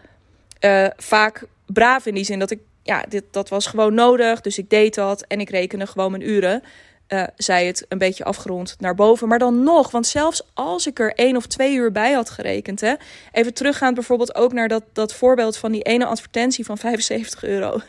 uh, 0.60 0.86
vaak 0.96 1.46
braaf 1.66 2.06
in 2.06 2.14
die 2.14 2.24
zin 2.24 2.38
dat 2.38 2.50
ik, 2.50 2.58
ja, 2.82 3.04
dit, 3.08 3.24
dat 3.30 3.48
was 3.48 3.66
gewoon 3.66 3.94
nodig. 3.94 4.40
Dus 4.40 4.58
ik 4.58 4.70
deed 4.70 4.94
dat 4.94 5.24
en 5.26 5.40
ik 5.40 5.50
rekende 5.50 5.86
gewoon 5.86 6.10
mijn 6.10 6.28
uren. 6.28 6.62
Uh, 7.12 7.22
zij 7.36 7.66
het 7.66 7.84
een 7.88 7.98
beetje 7.98 8.24
afgerond 8.24 8.76
naar 8.78 8.94
boven. 8.94 9.28
Maar 9.28 9.38
dan 9.38 9.62
nog, 9.62 9.90
want 9.90 10.06
zelfs 10.06 10.42
als 10.54 10.86
ik 10.86 10.98
er 10.98 11.14
één 11.14 11.36
of 11.36 11.46
twee 11.46 11.74
uur 11.74 11.92
bij 11.92 12.12
had 12.12 12.30
gerekend, 12.30 12.80
hè, 12.80 12.94
even 13.32 13.54
teruggaand 13.54 13.94
bijvoorbeeld 13.94 14.34
ook 14.34 14.52
naar 14.52 14.68
dat, 14.68 14.82
dat 14.92 15.14
voorbeeld 15.14 15.56
van 15.56 15.72
die 15.72 15.82
ene 15.82 16.04
advertentie 16.04 16.64
van 16.64 16.78
75 16.88 17.44
euro. 17.44 17.80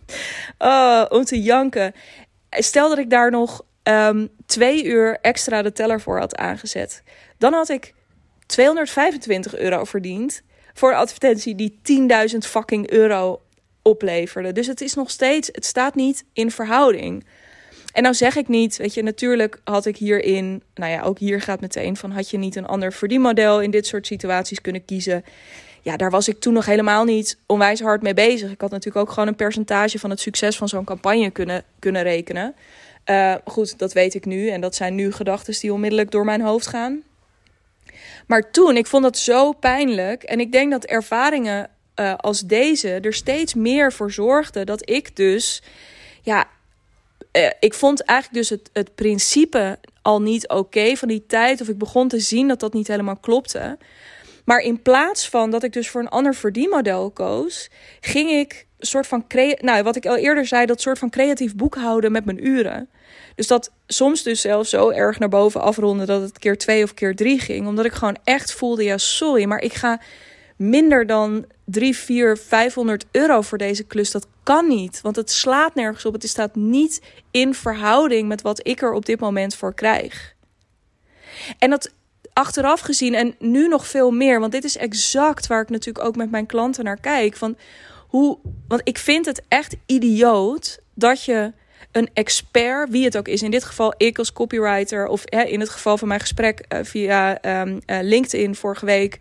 oh, 0.58 1.04
om 1.08 1.24
te 1.24 1.42
janken. 1.42 1.94
Stel 2.50 2.88
dat 2.88 2.98
ik 2.98 3.10
daar 3.10 3.30
nog 3.30 3.64
um, 3.82 4.28
twee 4.46 4.84
uur 4.84 5.18
extra 5.20 5.62
de 5.62 5.72
teller 5.72 6.00
voor 6.00 6.18
had 6.18 6.36
aangezet, 6.36 7.02
dan 7.38 7.52
had 7.52 7.68
ik 7.68 7.94
225 8.46 9.56
euro 9.56 9.84
verdiend 9.84 10.42
voor 10.74 10.90
een 10.90 10.96
advertentie 10.96 11.54
die 11.54 11.78
10.000 12.32 12.38
fucking 12.38 12.90
euro 12.90 13.42
opleverde. 13.82 14.52
Dus 14.52 14.66
het 14.66 14.80
is 14.80 14.94
nog 14.94 15.10
steeds, 15.10 15.48
het 15.52 15.64
staat 15.64 15.94
niet 15.94 16.24
in 16.32 16.50
verhouding. 16.50 17.24
En 17.94 18.02
nou 18.02 18.14
zeg 18.14 18.36
ik 18.36 18.48
niet, 18.48 18.76
weet 18.76 18.94
je, 18.94 19.02
natuurlijk 19.02 19.60
had 19.64 19.86
ik 19.86 19.96
hierin, 19.96 20.62
nou 20.74 20.92
ja, 20.92 21.02
ook 21.02 21.18
hier 21.18 21.40
gaat 21.40 21.60
meteen 21.60 21.96
van, 21.96 22.10
had 22.10 22.30
je 22.30 22.38
niet 22.38 22.56
een 22.56 22.66
ander 22.66 22.92
verdienmodel 22.92 23.60
in 23.60 23.70
dit 23.70 23.86
soort 23.86 24.06
situaties 24.06 24.60
kunnen 24.60 24.84
kiezen? 24.84 25.24
Ja, 25.82 25.96
daar 25.96 26.10
was 26.10 26.28
ik 26.28 26.40
toen 26.40 26.52
nog 26.52 26.66
helemaal 26.66 27.04
niet 27.04 27.38
onwijs 27.46 27.80
hard 27.80 28.02
mee 28.02 28.14
bezig. 28.14 28.50
Ik 28.50 28.60
had 28.60 28.70
natuurlijk 28.70 29.06
ook 29.06 29.12
gewoon 29.12 29.28
een 29.28 29.36
percentage 29.36 29.98
van 29.98 30.10
het 30.10 30.20
succes 30.20 30.56
van 30.56 30.68
zo'n 30.68 30.84
campagne 30.84 31.30
kunnen, 31.30 31.64
kunnen 31.78 32.02
rekenen. 32.02 32.54
Uh, 33.10 33.34
goed, 33.44 33.78
dat 33.78 33.92
weet 33.92 34.14
ik 34.14 34.24
nu 34.24 34.48
en 34.48 34.60
dat 34.60 34.74
zijn 34.74 34.94
nu 34.94 35.12
gedachten 35.12 35.60
die 35.60 35.72
onmiddellijk 35.72 36.10
door 36.10 36.24
mijn 36.24 36.40
hoofd 36.40 36.66
gaan. 36.66 37.02
Maar 38.26 38.50
toen, 38.50 38.76
ik 38.76 38.86
vond 38.86 39.02
dat 39.02 39.18
zo 39.18 39.52
pijnlijk. 39.52 40.22
En 40.22 40.40
ik 40.40 40.52
denk 40.52 40.70
dat 40.70 40.84
ervaringen 40.84 41.70
uh, 42.00 42.14
als 42.16 42.40
deze 42.40 42.90
er 42.90 43.14
steeds 43.14 43.54
meer 43.54 43.92
voor 43.92 44.12
zorgden 44.12 44.66
dat 44.66 44.90
ik 44.90 45.16
dus 45.16 45.62
ja, 46.22 46.48
uh, 47.36 47.50
ik 47.60 47.74
vond 47.74 48.02
eigenlijk 48.02 48.38
dus 48.38 48.58
het, 48.58 48.70
het 48.72 48.94
principe 48.94 49.78
al 50.02 50.22
niet 50.22 50.48
oké 50.48 50.96
van 50.96 51.08
die 51.08 51.26
tijd. 51.26 51.60
Of 51.60 51.68
ik 51.68 51.78
begon 51.78 52.08
te 52.08 52.20
zien 52.20 52.48
dat 52.48 52.60
dat 52.60 52.72
niet 52.72 52.88
helemaal 52.88 53.16
klopte. 53.16 53.78
Maar 54.44 54.58
in 54.58 54.82
plaats 54.82 55.28
van 55.28 55.50
dat 55.50 55.62
ik 55.62 55.72
dus 55.72 55.90
voor 55.90 56.00
een 56.00 56.08
ander 56.08 56.34
verdienmodel 56.34 57.10
koos, 57.10 57.70
ging 58.00 58.30
ik 58.30 58.66
een 58.78 58.86
soort 58.86 59.06
van, 59.06 59.24
nou, 59.60 59.82
wat 59.82 59.96
ik 59.96 60.06
al 60.06 60.16
eerder 60.16 60.46
zei, 60.46 60.66
dat 60.66 60.80
soort 60.80 60.98
van 60.98 61.10
creatief 61.10 61.54
boekhouden 61.54 62.12
met 62.12 62.24
mijn 62.24 62.46
uren. 62.46 62.88
Dus 63.34 63.46
dat 63.46 63.70
soms 63.86 64.22
dus 64.22 64.40
zelfs 64.40 64.70
zo 64.70 64.90
erg 64.90 65.18
naar 65.18 65.28
boven 65.28 65.60
afronden 65.60 66.06
dat 66.06 66.20
het 66.20 66.38
keer 66.38 66.58
twee 66.58 66.82
of 66.82 66.94
keer 66.94 67.16
drie 67.16 67.40
ging. 67.40 67.66
Omdat 67.66 67.84
ik 67.84 67.92
gewoon 67.92 68.16
echt 68.24 68.52
voelde, 68.52 68.84
ja 68.84 68.98
sorry, 68.98 69.44
maar 69.44 69.60
ik 69.60 69.74
ga 69.74 70.00
minder 70.56 71.06
dan 71.06 71.44
3, 71.64 71.96
4, 71.96 72.38
500 72.38 73.04
euro 73.10 73.40
voor 73.40 73.58
deze 73.58 73.84
klus. 73.84 74.10
Dat 74.10 74.26
kan 74.42 74.68
niet, 74.68 75.00
want 75.00 75.16
het 75.16 75.30
slaat 75.30 75.74
nergens 75.74 76.04
op. 76.04 76.12
Het 76.12 76.28
staat 76.28 76.54
niet 76.54 77.02
in 77.30 77.54
verhouding 77.54 78.28
met 78.28 78.42
wat 78.42 78.66
ik 78.66 78.82
er 78.82 78.92
op 78.92 79.06
dit 79.06 79.20
moment 79.20 79.54
voor 79.54 79.74
krijg. 79.74 80.34
En 81.58 81.70
dat 81.70 81.92
achteraf 82.32 82.80
gezien 82.80 83.14
en 83.14 83.34
nu 83.38 83.68
nog 83.68 83.86
veel 83.86 84.10
meer, 84.10 84.40
want 84.40 84.52
dit 84.52 84.64
is 84.64 84.76
exact 84.76 85.46
waar 85.46 85.62
ik 85.62 85.70
natuurlijk 85.70 86.06
ook 86.06 86.16
met 86.16 86.30
mijn 86.30 86.46
klanten 86.46 86.84
naar 86.84 87.00
kijk. 87.00 87.36
Van 87.36 87.56
hoe, 88.08 88.38
want 88.68 88.80
ik 88.84 88.98
vind 88.98 89.26
het 89.26 89.42
echt 89.48 89.76
idioot 89.86 90.78
dat 90.94 91.24
je 91.24 91.52
een 91.92 92.10
expert, 92.12 92.90
wie 92.90 93.04
het 93.04 93.16
ook 93.16 93.28
is, 93.28 93.42
in 93.42 93.50
dit 93.50 93.64
geval 93.64 93.94
ik 93.96 94.18
als 94.18 94.32
copywriter, 94.32 95.06
of 95.06 95.22
hè, 95.24 95.42
in 95.42 95.60
het 95.60 95.68
geval 95.68 95.98
van 95.98 96.08
mijn 96.08 96.20
gesprek 96.20 96.64
uh, 96.68 96.78
via 96.82 97.44
um, 97.62 97.80
uh, 97.86 97.98
LinkedIn 98.00 98.54
vorige 98.54 98.86
week, 98.86 99.18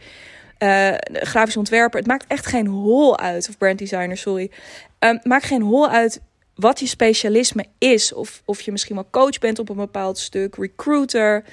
uh, 0.60 0.94
grafisch 1.04 1.58
ontwerper. 1.58 2.00
Het 2.00 2.08
maakt 2.08 2.26
echt 2.28 2.46
geen 2.46 2.68
hol 2.68 3.20
uit, 3.20 3.50
of 3.50 3.58
branddesigner, 3.58 4.18
sorry. 4.18 4.52
Um, 5.00 5.20
maakt 5.24 5.46
geen 5.46 5.62
hol 5.62 5.90
uit 5.90 6.22
wat 6.56 6.80
je 6.80 6.88
specialisme 6.88 7.66
is. 7.78 8.14
Of, 8.14 8.42
of 8.46 8.62
je 8.62 8.72
misschien 8.72 8.96
wel 8.96 9.08
coach 9.12 9.40
bent 9.40 9.60
op 9.60 9.70
een 9.70 9.76
bepaald 9.76 10.18
stuk, 10.18 10.56
recruiter. 10.56 11.44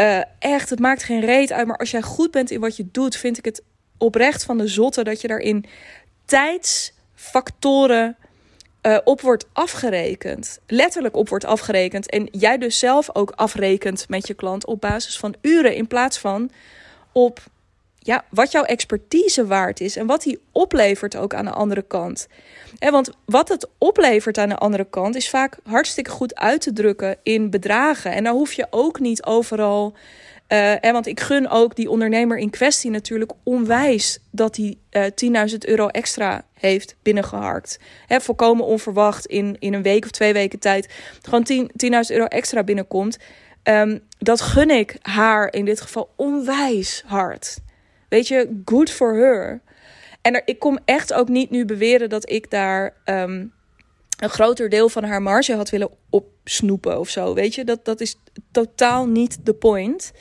Uh, 0.00 0.20
echt, 0.38 0.70
het 0.70 0.78
maakt 0.78 1.02
geen 1.02 1.20
reet 1.20 1.52
uit. 1.52 1.66
Maar 1.66 1.76
als 1.76 1.90
jij 1.90 2.02
goed 2.02 2.30
bent 2.30 2.50
in 2.50 2.60
wat 2.60 2.76
je 2.76 2.88
doet, 2.92 3.16
vind 3.16 3.38
ik 3.38 3.44
het 3.44 3.62
oprecht 3.98 4.44
van 4.44 4.58
de 4.58 4.66
zotte 4.66 5.04
dat 5.04 5.20
je 5.20 5.28
daarin 5.28 5.64
tijdsfactoren 6.24 8.16
uh, 8.82 8.98
op 9.04 9.20
wordt 9.20 9.46
afgerekend. 9.52 10.58
Letterlijk 10.66 11.16
op 11.16 11.28
wordt 11.28 11.44
afgerekend. 11.44 12.10
En 12.10 12.28
jij 12.30 12.58
dus 12.58 12.78
zelf 12.78 13.08
ook 13.12 13.30
afrekent 13.30 14.08
met 14.08 14.26
je 14.26 14.34
klant 14.34 14.66
op 14.66 14.80
basis 14.80 15.18
van 15.18 15.34
uren 15.40 15.74
in 15.74 15.86
plaats 15.86 16.18
van 16.18 16.50
op 17.12 17.40
ja, 18.06 18.24
wat 18.30 18.52
jouw 18.52 18.62
expertise 18.62 19.46
waard 19.46 19.80
is 19.80 19.96
en 19.96 20.06
wat 20.06 20.22
die 20.22 20.40
oplevert 20.52 21.16
ook 21.16 21.34
aan 21.34 21.44
de 21.44 21.50
andere 21.50 21.82
kant. 21.82 22.28
En 22.78 22.92
want 22.92 23.10
wat 23.24 23.48
het 23.48 23.68
oplevert 23.78 24.38
aan 24.38 24.48
de 24.48 24.56
andere 24.56 24.86
kant 24.90 25.14
is 25.14 25.28
vaak 25.28 25.58
hartstikke 25.64 26.10
goed 26.10 26.34
uit 26.34 26.60
te 26.60 26.72
drukken 26.72 27.16
in 27.22 27.50
bedragen. 27.50 28.12
En 28.12 28.24
daar 28.24 28.32
hoef 28.32 28.52
je 28.52 28.66
ook 28.70 29.00
niet 29.00 29.24
overal. 29.24 29.94
En 30.46 30.92
want 30.92 31.06
ik 31.06 31.20
gun 31.20 31.48
ook 31.48 31.76
die 31.76 31.90
ondernemer 31.90 32.38
in 32.38 32.50
kwestie 32.50 32.90
natuurlijk 32.90 33.32
onwijs 33.42 34.18
dat 34.30 34.56
hij 34.56 34.76
uh, 34.90 35.46
10.000 35.50 35.56
euro 35.58 35.86
extra 35.88 36.44
heeft 36.54 36.96
binnengeharkt. 37.02 37.78
Hè, 38.06 38.20
volkomen 38.20 38.64
onverwacht 38.64 39.26
in, 39.26 39.56
in 39.58 39.74
een 39.74 39.82
week 39.82 40.04
of 40.04 40.10
twee 40.10 40.32
weken 40.32 40.58
tijd 40.58 40.92
gewoon 41.22 41.46
10.000 41.50 41.66
euro 42.08 42.24
extra 42.24 42.62
binnenkomt. 42.62 43.18
Um, 43.62 44.00
dat 44.18 44.40
gun 44.40 44.70
ik 44.70 44.96
haar 45.02 45.52
in 45.52 45.64
dit 45.64 45.80
geval 45.80 46.12
onwijs 46.16 47.02
hard. 47.06 47.58
Weet 48.08 48.28
je, 48.28 48.60
good 48.64 48.90
for 48.90 49.14
her. 49.14 49.60
En 50.22 50.42
ik 50.44 50.58
kom 50.58 50.78
echt 50.84 51.12
ook 51.12 51.28
niet 51.28 51.50
nu 51.50 51.64
beweren 51.64 52.08
dat 52.08 52.30
ik 52.30 52.50
daar 52.50 52.94
um, 53.04 53.52
een 54.18 54.30
groter 54.30 54.68
deel 54.68 54.88
van 54.88 55.04
haar 55.04 55.22
marge 55.22 55.54
had 55.54 55.70
willen 55.70 55.90
opsnoepen 56.10 56.98
of 56.98 57.08
zo. 57.08 57.34
Weet 57.34 57.54
je, 57.54 57.64
dat, 57.64 57.84
dat 57.84 58.00
is 58.00 58.16
totaal 58.50 59.06
niet 59.06 59.38
de 59.46 59.54
point. 59.54 60.12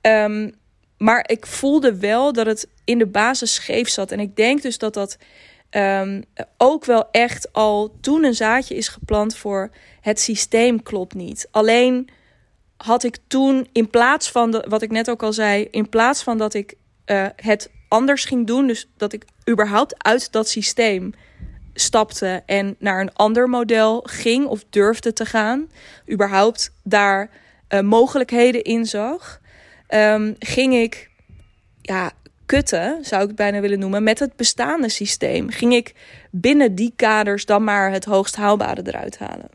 Um, 0.00 0.52
maar 0.98 1.30
ik 1.30 1.46
voelde 1.46 1.98
wel 1.98 2.32
dat 2.32 2.46
het 2.46 2.68
in 2.84 2.98
de 2.98 3.06
basis 3.06 3.54
scheef 3.54 3.88
zat. 3.88 4.10
En 4.10 4.20
ik 4.20 4.36
denk 4.36 4.62
dus 4.62 4.78
dat 4.78 4.94
dat 4.94 5.18
um, 5.70 6.24
ook 6.56 6.84
wel 6.84 7.08
echt 7.10 7.52
al 7.52 7.96
toen 8.00 8.24
een 8.24 8.34
zaadje 8.34 8.74
is 8.74 8.88
geplant 8.88 9.36
voor 9.36 9.70
het 10.00 10.20
systeem 10.20 10.82
klopt 10.82 11.14
niet. 11.14 11.48
Alleen 11.50 12.08
had 12.76 13.04
ik 13.04 13.18
toen 13.26 13.68
in 13.72 13.90
plaats 13.90 14.30
van 14.30 14.50
de, 14.50 14.64
wat 14.68 14.82
ik 14.82 14.90
net 14.90 15.10
ook 15.10 15.22
al 15.22 15.32
zei, 15.32 15.68
in 15.70 15.88
plaats 15.88 16.22
van 16.22 16.38
dat 16.38 16.54
ik 16.54 16.74
uh, 17.06 17.26
het 17.36 17.70
anders 17.88 18.24
ging 18.24 18.46
doen. 18.46 18.66
Dus 18.66 18.88
dat 18.96 19.12
ik 19.12 19.24
überhaupt 19.50 20.04
uit 20.04 20.32
dat 20.32 20.48
systeem 20.48 21.12
stapte 21.74 22.42
en 22.46 22.76
naar 22.78 23.00
een 23.00 23.12
ander 23.12 23.48
model 23.48 24.00
ging 24.06 24.46
of 24.46 24.64
durfde 24.70 25.12
te 25.12 25.26
gaan. 25.26 25.70
Überhaupt 26.10 26.72
daar 26.82 27.30
uh, 27.68 27.80
mogelijkheden 27.80 28.62
in 28.62 28.86
zag. 28.86 29.40
Um, 29.88 30.34
ging 30.38 30.74
ik 30.74 31.10
ja, 31.80 32.12
kutten, 32.46 33.04
zou 33.04 33.22
ik 33.22 33.28
het 33.28 33.36
bijna 33.36 33.60
willen 33.60 33.78
noemen, 33.78 34.02
met 34.02 34.18
het 34.18 34.36
bestaande 34.36 34.88
systeem. 34.88 35.50
Ging 35.50 35.74
ik 35.74 35.94
binnen 36.30 36.74
die 36.74 36.92
kaders 36.96 37.44
dan 37.44 37.64
maar 37.64 37.90
het 37.90 38.04
hoogst 38.04 38.36
haalbare 38.36 38.82
eruit 38.84 39.18
halen. 39.18 39.48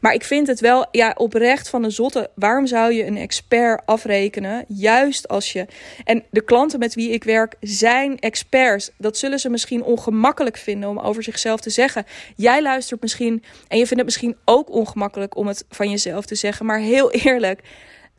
Maar 0.00 0.14
ik 0.14 0.24
vind 0.24 0.46
het 0.46 0.60
wel 0.60 0.86
ja, 0.90 1.14
oprecht 1.16 1.68
van 1.68 1.82
de 1.82 1.90
zotte. 1.90 2.30
Waarom 2.34 2.66
zou 2.66 2.92
je 2.92 3.06
een 3.06 3.16
expert 3.16 3.82
afrekenen? 3.84 4.64
Juist 4.68 5.28
als 5.28 5.52
je. 5.52 5.66
En 6.04 6.24
de 6.30 6.44
klanten 6.44 6.78
met 6.78 6.94
wie 6.94 7.10
ik 7.10 7.24
werk 7.24 7.54
zijn 7.60 8.18
experts. 8.18 8.90
Dat 8.98 9.16
zullen 9.16 9.38
ze 9.38 9.50
misschien 9.50 9.82
ongemakkelijk 9.82 10.56
vinden 10.56 10.88
om 10.88 10.98
over 10.98 11.22
zichzelf 11.22 11.60
te 11.60 11.70
zeggen. 11.70 12.04
Jij 12.36 12.62
luistert 12.62 13.00
misschien. 13.00 13.42
En 13.68 13.78
je 13.78 13.86
vindt 13.86 13.96
het 13.96 14.04
misschien 14.04 14.36
ook 14.44 14.70
ongemakkelijk 14.70 15.36
om 15.36 15.46
het 15.46 15.64
van 15.68 15.90
jezelf 15.90 16.26
te 16.26 16.34
zeggen. 16.34 16.66
Maar 16.66 16.78
heel 16.78 17.10
eerlijk. 17.24 17.60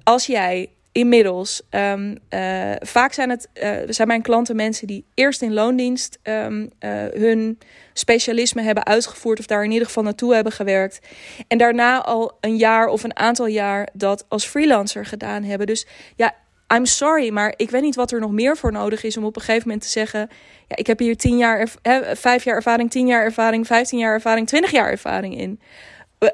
Als 0.03 0.25
jij 0.25 0.69
inmiddels. 0.93 1.61
Um, 1.69 2.17
uh, 2.29 2.71
vaak 2.79 3.13
zijn 3.13 3.29
het 3.29 3.49
uh, 3.63 3.69
zijn 3.87 4.07
mijn 4.07 4.21
klanten 4.21 4.55
mensen 4.55 4.87
die 4.87 5.05
eerst 5.13 5.41
in 5.41 5.53
loondienst 5.53 6.19
um, 6.23 6.61
uh, 6.61 6.89
hun 7.13 7.59
specialisme 7.93 8.61
hebben 8.61 8.85
uitgevoerd 8.85 9.39
of 9.39 9.45
daar 9.45 9.63
in 9.63 9.71
ieder 9.71 9.87
geval 9.87 10.03
naartoe 10.03 10.33
hebben 10.33 10.53
gewerkt. 10.53 10.99
En 11.47 11.57
daarna 11.57 12.03
al 12.03 12.37
een 12.39 12.57
jaar 12.57 12.87
of 12.87 13.03
een 13.03 13.17
aantal 13.17 13.47
jaar 13.47 13.87
dat 13.93 14.25
als 14.27 14.45
freelancer 14.45 15.05
gedaan 15.05 15.43
hebben. 15.43 15.67
Dus 15.67 15.87
ja, 16.15 16.33
I'm 16.75 16.85
sorry, 16.85 17.29
maar 17.29 17.53
ik 17.55 17.69
weet 17.69 17.81
niet 17.81 17.95
wat 17.95 18.11
er 18.11 18.19
nog 18.19 18.31
meer 18.31 18.57
voor 18.57 18.71
nodig 18.71 19.03
is 19.03 19.17
om 19.17 19.23
op 19.23 19.35
een 19.35 19.41
gegeven 19.41 19.67
moment 19.67 19.83
te 19.83 19.89
zeggen: 19.89 20.29
ja, 20.67 20.75
ik 20.75 20.87
heb 20.87 20.99
hier 20.99 21.17
tien 21.17 21.37
jaar, 21.37 21.67
vijf 22.13 22.43
jaar 22.43 22.55
ervaring, 22.55 22.91
tien 22.91 23.07
jaar 23.07 23.23
ervaring, 23.23 23.67
vijftien 23.67 23.99
jaar 23.99 24.13
ervaring, 24.13 24.47
twintig 24.47 24.71
jaar 24.71 24.89
ervaring 24.89 25.37
in. 25.37 25.59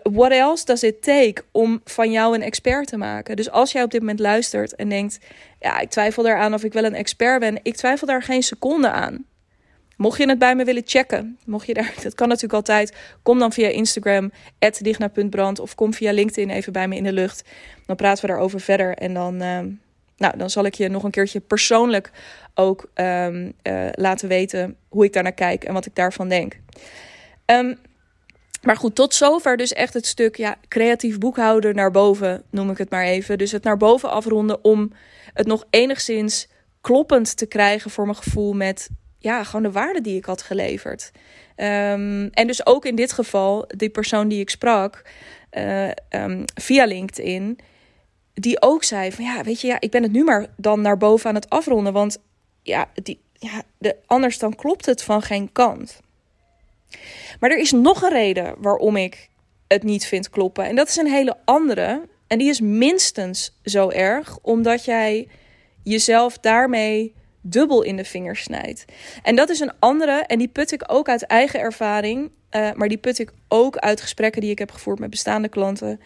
What 0.04 0.32
else 0.32 0.66
does 0.66 0.84
it 0.84 1.02
take 1.02 1.44
om 1.52 1.82
van 1.84 2.12
jou 2.12 2.36
een 2.36 2.42
expert 2.42 2.88
te 2.88 2.98
maken? 2.98 3.36
Dus 3.36 3.50
als 3.50 3.72
jij 3.72 3.84
op 3.84 3.92
dit 3.92 4.00
moment 4.00 4.20
luistert 4.20 4.76
en 4.76 4.90
denkt: 4.90 5.20
ja, 5.60 5.80
ik 5.80 5.90
twijfel 5.90 6.28
eraan 6.28 6.54
of 6.54 6.64
ik 6.64 6.74
wel 6.74 6.84
een 6.84 6.96
expert 6.96 7.40
ben, 7.40 7.60
ik 7.64 7.76
twijfel 7.76 8.08
daar 8.08 8.24
geen 8.24 8.44
seconde 8.44 8.90
aan. 8.90 9.26
Mocht 9.98 10.18
je 10.18 10.30
het 10.30 10.40
bij 10.40 10.56
me 10.56 10.64
willen 10.64 10.82
checken, 10.86 11.38
mocht 11.46 11.68
je 11.68 11.74
daar, 11.74 11.94
dat 12.04 12.16
kan 12.16 12.28
natuurlijk 12.28 12.54
altijd, 12.54 12.96
kom 13.24 13.40
dan 13.40 13.52
via 13.52 13.68
Instagram, 13.68 14.32
digna.brand 14.82 15.60
of 15.60 15.76
kom 15.76 15.94
via 15.94 16.12
LinkedIn 16.12 16.50
even 16.50 16.74
bij 16.74 16.88
me 16.88 16.96
in 16.96 17.04
de 17.04 17.14
lucht. 17.14 17.50
Dan 17.86 17.96
praten 17.96 18.22
we 18.22 18.32
daarover 18.32 18.60
verder 18.60 18.96
en 18.96 19.14
dan, 19.14 19.34
uh, 19.34 19.60
nou, 20.18 20.38
dan 20.38 20.50
zal 20.50 20.66
ik 20.66 20.74
je 20.74 20.90
nog 20.90 21.04
een 21.04 21.12
keertje 21.12 21.40
persoonlijk 21.40 22.12
ook 22.54 22.90
um, 22.96 23.54
uh, 23.64 23.88
laten 23.92 24.28
weten 24.28 24.76
hoe 24.90 25.06
ik 25.06 25.14
daar 25.14 25.24
naar 25.24 25.32
kijk 25.32 25.64
en 25.64 25.74
wat 25.74 25.86
ik 25.86 25.96
daarvan 25.96 26.30
denk. 26.30 26.60
Um, 27.46 27.78
maar 28.62 28.78
goed, 28.78 28.96
tot 28.96 29.14
zover 29.14 29.58
dus 29.58 29.74
echt 29.74 29.94
het 29.94 30.06
stuk 30.06 30.38
ja, 30.38 30.56
creatief 30.68 31.18
boekhouden 31.18 31.76
naar 31.76 31.92
boven, 31.92 32.44
noem 32.50 32.70
ik 32.70 32.78
het 32.78 32.90
maar 32.90 33.04
even. 33.04 33.38
Dus 33.38 33.52
het 33.52 33.64
naar 33.64 33.78
boven 33.78 34.10
afronden 34.10 34.64
om 34.64 34.92
het 35.34 35.48
nog 35.48 35.66
enigszins 35.70 36.48
kloppend 36.82 37.38
te 37.38 37.46
krijgen 37.46 37.92
voor 37.92 38.06
mijn 38.06 38.18
gevoel 38.18 38.54
met 38.54 38.90
ja, 39.18 39.44
gewoon 39.44 39.64
de 39.64 39.72
waarde 39.72 40.02
die 40.02 40.18
ik 40.18 40.26
had 40.26 40.42
geleverd. 40.42 41.12
Um, 41.56 42.30
en 42.30 42.48
dus 42.48 42.66
ook 42.66 42.86
in 42.86 42.96
dit 42.96 43.12
geval, 43.12 43.66
die 43.68 43.90
persoon 43.90 44.28
die 44.28 44.40
ik 44.40 44.50
sprak 44.50 45.02
uh, 45.52 45.90
um, 46.10 46.44
via 46.54 46.86
LinkedIn, 46.86 47.60
die 48.34 48.62
ook 48.62 48.84
zei 48.84 49.12
van 49.12 49.26
ja, 49.26 49.44
weet 49.44 49.62
je, 49.62 49.68
ja, 49.68 49.80
ik 49.80 49.92
ben 49.92 50.04
het 50.04 50.12
nu 50.12 50.24
maar 50.24 50.48
dan 50.58 50.82
naar 50.82 50.98
boven 50.98 51.30
aan 51.30 51.36
het 51.36 51.50
afronden, 51.50 51.94
want 51.94 52.18
ja, 52.64 52.90
die, 53.04 53.22
ja 53.34 53.62
de, 53.78 53.96
anders 54.06 54.40
dan 54.40 54.56
klopt 54.56 54.86
het 54.86 55.04
van 55.04 55.22
geen 55.22 55.52
kant. 55.52 56.00
Maar 57.40 57.50
er 57.50 57.58
is 57.58 57.72
nog 57.72 58.02
een 58.02 58.10
reden 58.10 58.56
waarom 58.58 58.96
ik 58.96 59.30
het 59.68 59.84
niet 59.84 60.06
vind 60.06 60.30
kloppen. 60.30 60.66
En 60.66 60.76
dat 60.76 60.88
is 60.88 60.96
een 60.96 61.12
hele 61.12 61.38
andere. 61.46 62.02
En 62.28 62.38
die 62.38 62.50
is 62.50 62.62
minstens 62.62 63.60
zo 63.64 63.90
erg, 63.90 64.38
omdat 64.42 64.86
jij 64.86 65.28
jezelf 65.84 66.38
daarmee 66.38 67.14
dubbel 67.42 67.82
in 67.82 67.96
de 67.96 68.06
vingers 68.06 68.44
snijdt. 68.44 68.86
En 69.24 69.36
dat 69.36 69.50
is 69.50 69.60
een 69.60 69.72
andere, 69.80 70.12
en 70.12 70.38
die 70.38 70.48
put 70.48 70.72
ik 70.72 70.84
ook 70.88 71.10
uit 71.10 71.24
eigen 71.24 71.60
ervaring, 71.60 72.32
uh, 72.52 72.72
maar 72.74 72.88
die 72.88 72.98
put 72.98 73.20
ik 73.20 73.32
ook 73.48 73.78
uit 73.78 74.02
gesprekken 74.02 74.42
die 74.42 74.52
ik 74.52 74.60
heb 74.60 74.72
gevoerd 74.72 75.00
met 75.00 75.10
bestaande 75.10 75.48
klanten. 75.48 76.00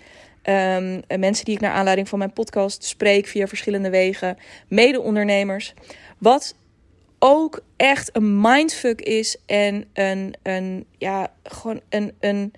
Um, 0.49 1.01
mensen 1.19 1.45
die 1.45 1.55
ik 1.55 1.61
naar 1.61 1.71
aanleiding 1.71 2.09
van 2.09 2.17
mijn 2.17 2.33
podcast 2.33 2.83
spreek 2.83 3.27
via 3.27 3.47
verschillende 3.47 3.89
wegen, 3.89 4.37
mede-ondernemers. 4.67 5.73
Wat 6.17 6.55
ook 7.25 7.63
echt 7.77 8.15
een 8.15 8.41
mindfuck 8.41 9.01
is 9.01 9.37
en 9.45 9.85
een, 9.93 10.35
een 10.41 10.85
ja, 10.97 11.31
gewoon 11.43 11.81
een, 11.89 12.13
een 12.19 12.53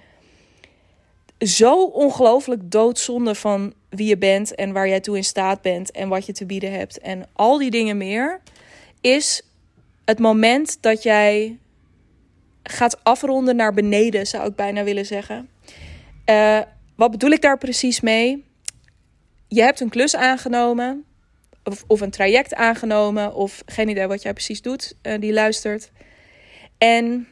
zo 1.40 1.84
ongelooflijk 1.84 2.72
doodzonde 2.72 3.36
van 3.36 3.74
wie 3.90 4.08
je 4.08 4.18
bent 4.18 4.56
en 4.56 4.72
waar 4.72 4.88
jij 4.88 5.00
toe 5.00 5.16
in 5.16 5.24
staat 5.24 5.62
bent 5.62 5.92
en 5.92 6.10
wat 6.10 6.26
je 6.26 6.32
te 6.34 6.46
bieden 6.46 6.72
hebt 6.72 7.00
en 7.00 7.28
al 7.34 7.58
die 7.58 7.72
dingen 7.72 7.98
meer, 7.98 8.42
is 9.02 9.42
het 10.06 10.20
moment 10.20 10.78
dat 10.82 11.04
jij 11.04 11.58
gaat 12.64 13.04
afronden 13.04 13.56
naar 13.56 13.74
beneden, 13.74 14.28
zou 14.28 14.48
ik 14.48 14.56
bijna 14.56 14.84
willen 14.84 15.06
zeggen. 15.06 15.50
Uh, 16.30 16.60
wat 16.96 17.12
bedoel 17.12 17.32
ik 17.32 17.42
daar 17.42 17.58
precies 17.58 18.02
mee? 18.02 18.46
Je 19.48 19.62
hebt 19.62 19.80
een 19.80 19.90
klus 19.90 20.16
aangenomen 20.16 21.06
of, 21.66 21.84
of 21.88 22.02
een 22.02 22.10
traject 22.10 22.54
aangenomen, 22.54 23.34
of 23.34 23.64
geen 23.66 23.90
idee 23.90 24.08
wat 24.08 24.22
jij 24.22 24.34
precies 24.34 24.62
doet, 24.62 24.96
uh, 25.04 25.14
die 25.20 25.34
luistert. 25.34 25.92
En 26.78 27.28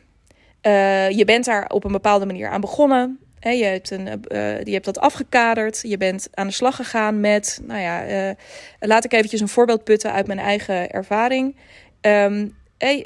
uh, 0.61 1.09
je 1.09 1.25
bent 1.25 1.45
daar 1.45 1.69
op 1.69 1.83
een 1.83 1.91
bepaalde 1.91 2.25
manier 2.25 2.49
aan 2.49 2.61
begonnen. 2.61 3.19
je, 3.39 3.63
hebt 3.63 3.91
een, 3.91 4.07
uh, 4.07 4.73
hebt 4.73 4.85
dat 4.85 4.99
afgekaderd. 4.99 5.81
Je 5.81 5.97
bent 5.97 6.27
aan 6.33 6.47
de 6.47 6.53
slag 6.53 6.75
gegaan 6.75 7.19
met, 7.19 7.61
nou 7.63 7.81
ja, 7.81 8.35
laat 8.79 9.05
ik 9.05 9.13
eventjes 9.13 9.41
een 9.41 9.47
voorbeeld 9.47 9.83
putten 9.83 10.11
uit 10.11 10.27
mijn 10.27 10.39
eigen 10.39 10.89
ervaring. 10.89 11.55
Um, 12.01 12.55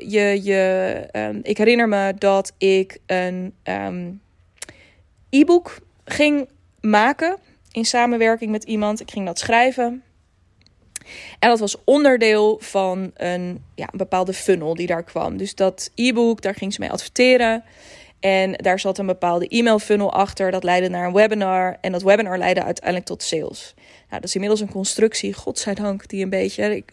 je, 0.08 0.44
je, 0.44 1.10
um, 1.12 1.40
ik 1.44 1.58
herinner 1.58 1.88
me 1.88 2.14
dat 2.18 2.54
ik 2.58 2.98
een 3.06 3.54
um, 3.64 4.22
e-book 5.30 5.80
ging 6.06 6.50
maken 6.82 7.38
in 7.72 7.86
samenwerking 7.86 8.52
met 8.52 8.64
iemand. 8.64 9.02
Ik 9.02 9.12
ging 9.12 9.26
dat 9.26 9.40
schrijven. 9.40 10.04
En 11.40 11.50
dat 11.50 11.60
was 11.60 11.76
onderdeel 11.84 12.58
van 12.62 13.12
een, 13.14 13.64
ja, 13.76 13.88
een 13.92 13.98
bepaalde 13.98 14.34
funnel 14.34 14.74
die 14.74 14.88
daar 14.88 15.04
kwam. 15.04 15.38
Dus 15.38 15.56
dat 15.56 15.92
e-book, 15.96 16.42
daar 16.42 16.56
ging 16.56 16.74
ze 16.74 16.80
mee 16.80 16.92
adverteren. 16.92 17.64
En 18.20 18.54
daar 18.54 18.80
zat 18.80 18.98
een 18.98 19.06
bepaalde 19.06 19.48
e-mail 19.48 19.80
funnel 19.80 20.14
achter. 20.14 20.52
Dat 20.52 20.64
leidde 20.64 20.90
naar 20.90 21.08
een 21.08 21.14
webinar. 21.14 21.78
En 21.82 21.92
dat 21.92 22.04
webinar 22.04 22.38
leidde 22.38 22.64
uiteindelijk 22.64 23.06
tot 23.06 23.24
sales. 23.24 23.74
Nou, 23.78 24.22
dat 24.22 24.24
is 24.24 24.34
inmiddels 24.34 24.62
een 24.62 24.72
constructie, 24.72 25.34
godzijdank, 25.34 26.08
die 26.08 26.24
een 26.24 26.30
beetje. 26.30 26.84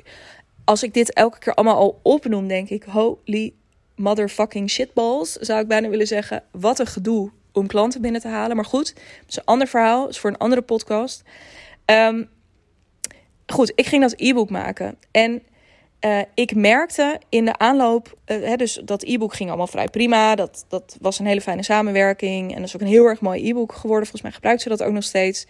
Als 0.65 0.83
ik 0.83 0.95
dit 0.95 1.13
elke 1.13 1.39
keer 1.39 1.55
allemaal 1.55 1.77
al 1.77 2.01
opnoem, 2.03 2.49
denk 2.49 2.69
ik: 2.69 2.85
holy 2.85 3.53
motherfucking 3.97 4.71
shitballs. 4.71 5.33
Zou 5.33 5.61
ik 5.61 5.69
bijna 5.69 5.89
willen 5.89 6.07
zeggen: 6.07 6.43
wat 6.51 6.79
een 6.79 6.87
gedoe 6.87 7.31
om 7.53 7.67
klanten 7.67 8.01
binnen 8.01 8.21
te 8.21 8.29
halen. 8.29 8.57
Maar 8.57 8.65
goed, 8.65 8.95
dat 8.95 9.29
is 9.29 9.37
een 9.37 9.45
ander 9.45 9.67
verhaal. 9.67 10.09
Is 10.09 10.19
voor 10.19 10.31
een 10.31 10.39
andere 10.39 10.63
podcast. 10.63 11.23
Um, 11.87 12.29
goed, 13.47 13.73
ik 13.75 13.87
ging 13.87 14.03
dat 14.03 14.15
e-book 14.17 14.51
maken. 14.51 14.97
En 15.11 15.43
uh, 16.01 16.21
ik 16.35 16.55
merkte 16.55 17.21
in 17.29 17.45
de 17.45 17.59
aanloop, 17.59 18.19
uh, 18.27 18.45
hè, 18.45 18.57
dus 18.57 18.81
dat 18.85 19.03
e-book 19.03 19.35
ging 19.35 19.49
allemaal 19.49 19.67
vrij 19.67 19.89
prima. 19.89 20.35
Dat, 20.35 20.65
dat 20.69 20.97
was 21.01 21.19
een 21.19 21.27
hele 21.27 21.41
fijne 21.41 21.63
samenwerking. 21.63 22.51
En 22.51 22.57
dat 22.57 22.67
is 22.67 22.75
ook 22.75 22.81
een 22.81 22.87
heel 22.87 23.05
erg 23.05 23.21
mooi 23.21 23.49
e-book 23.49 23.73
geworden. 23.73 24.09
Volgens 24.09 24.23
mij 24.23 24.33
gebruikt 24.33 24.63
ze 24.63 24.69
dat 24.69 24.83
ook 24.83 24.93
nog 24.93 25.05
steeds. 25.05 25.47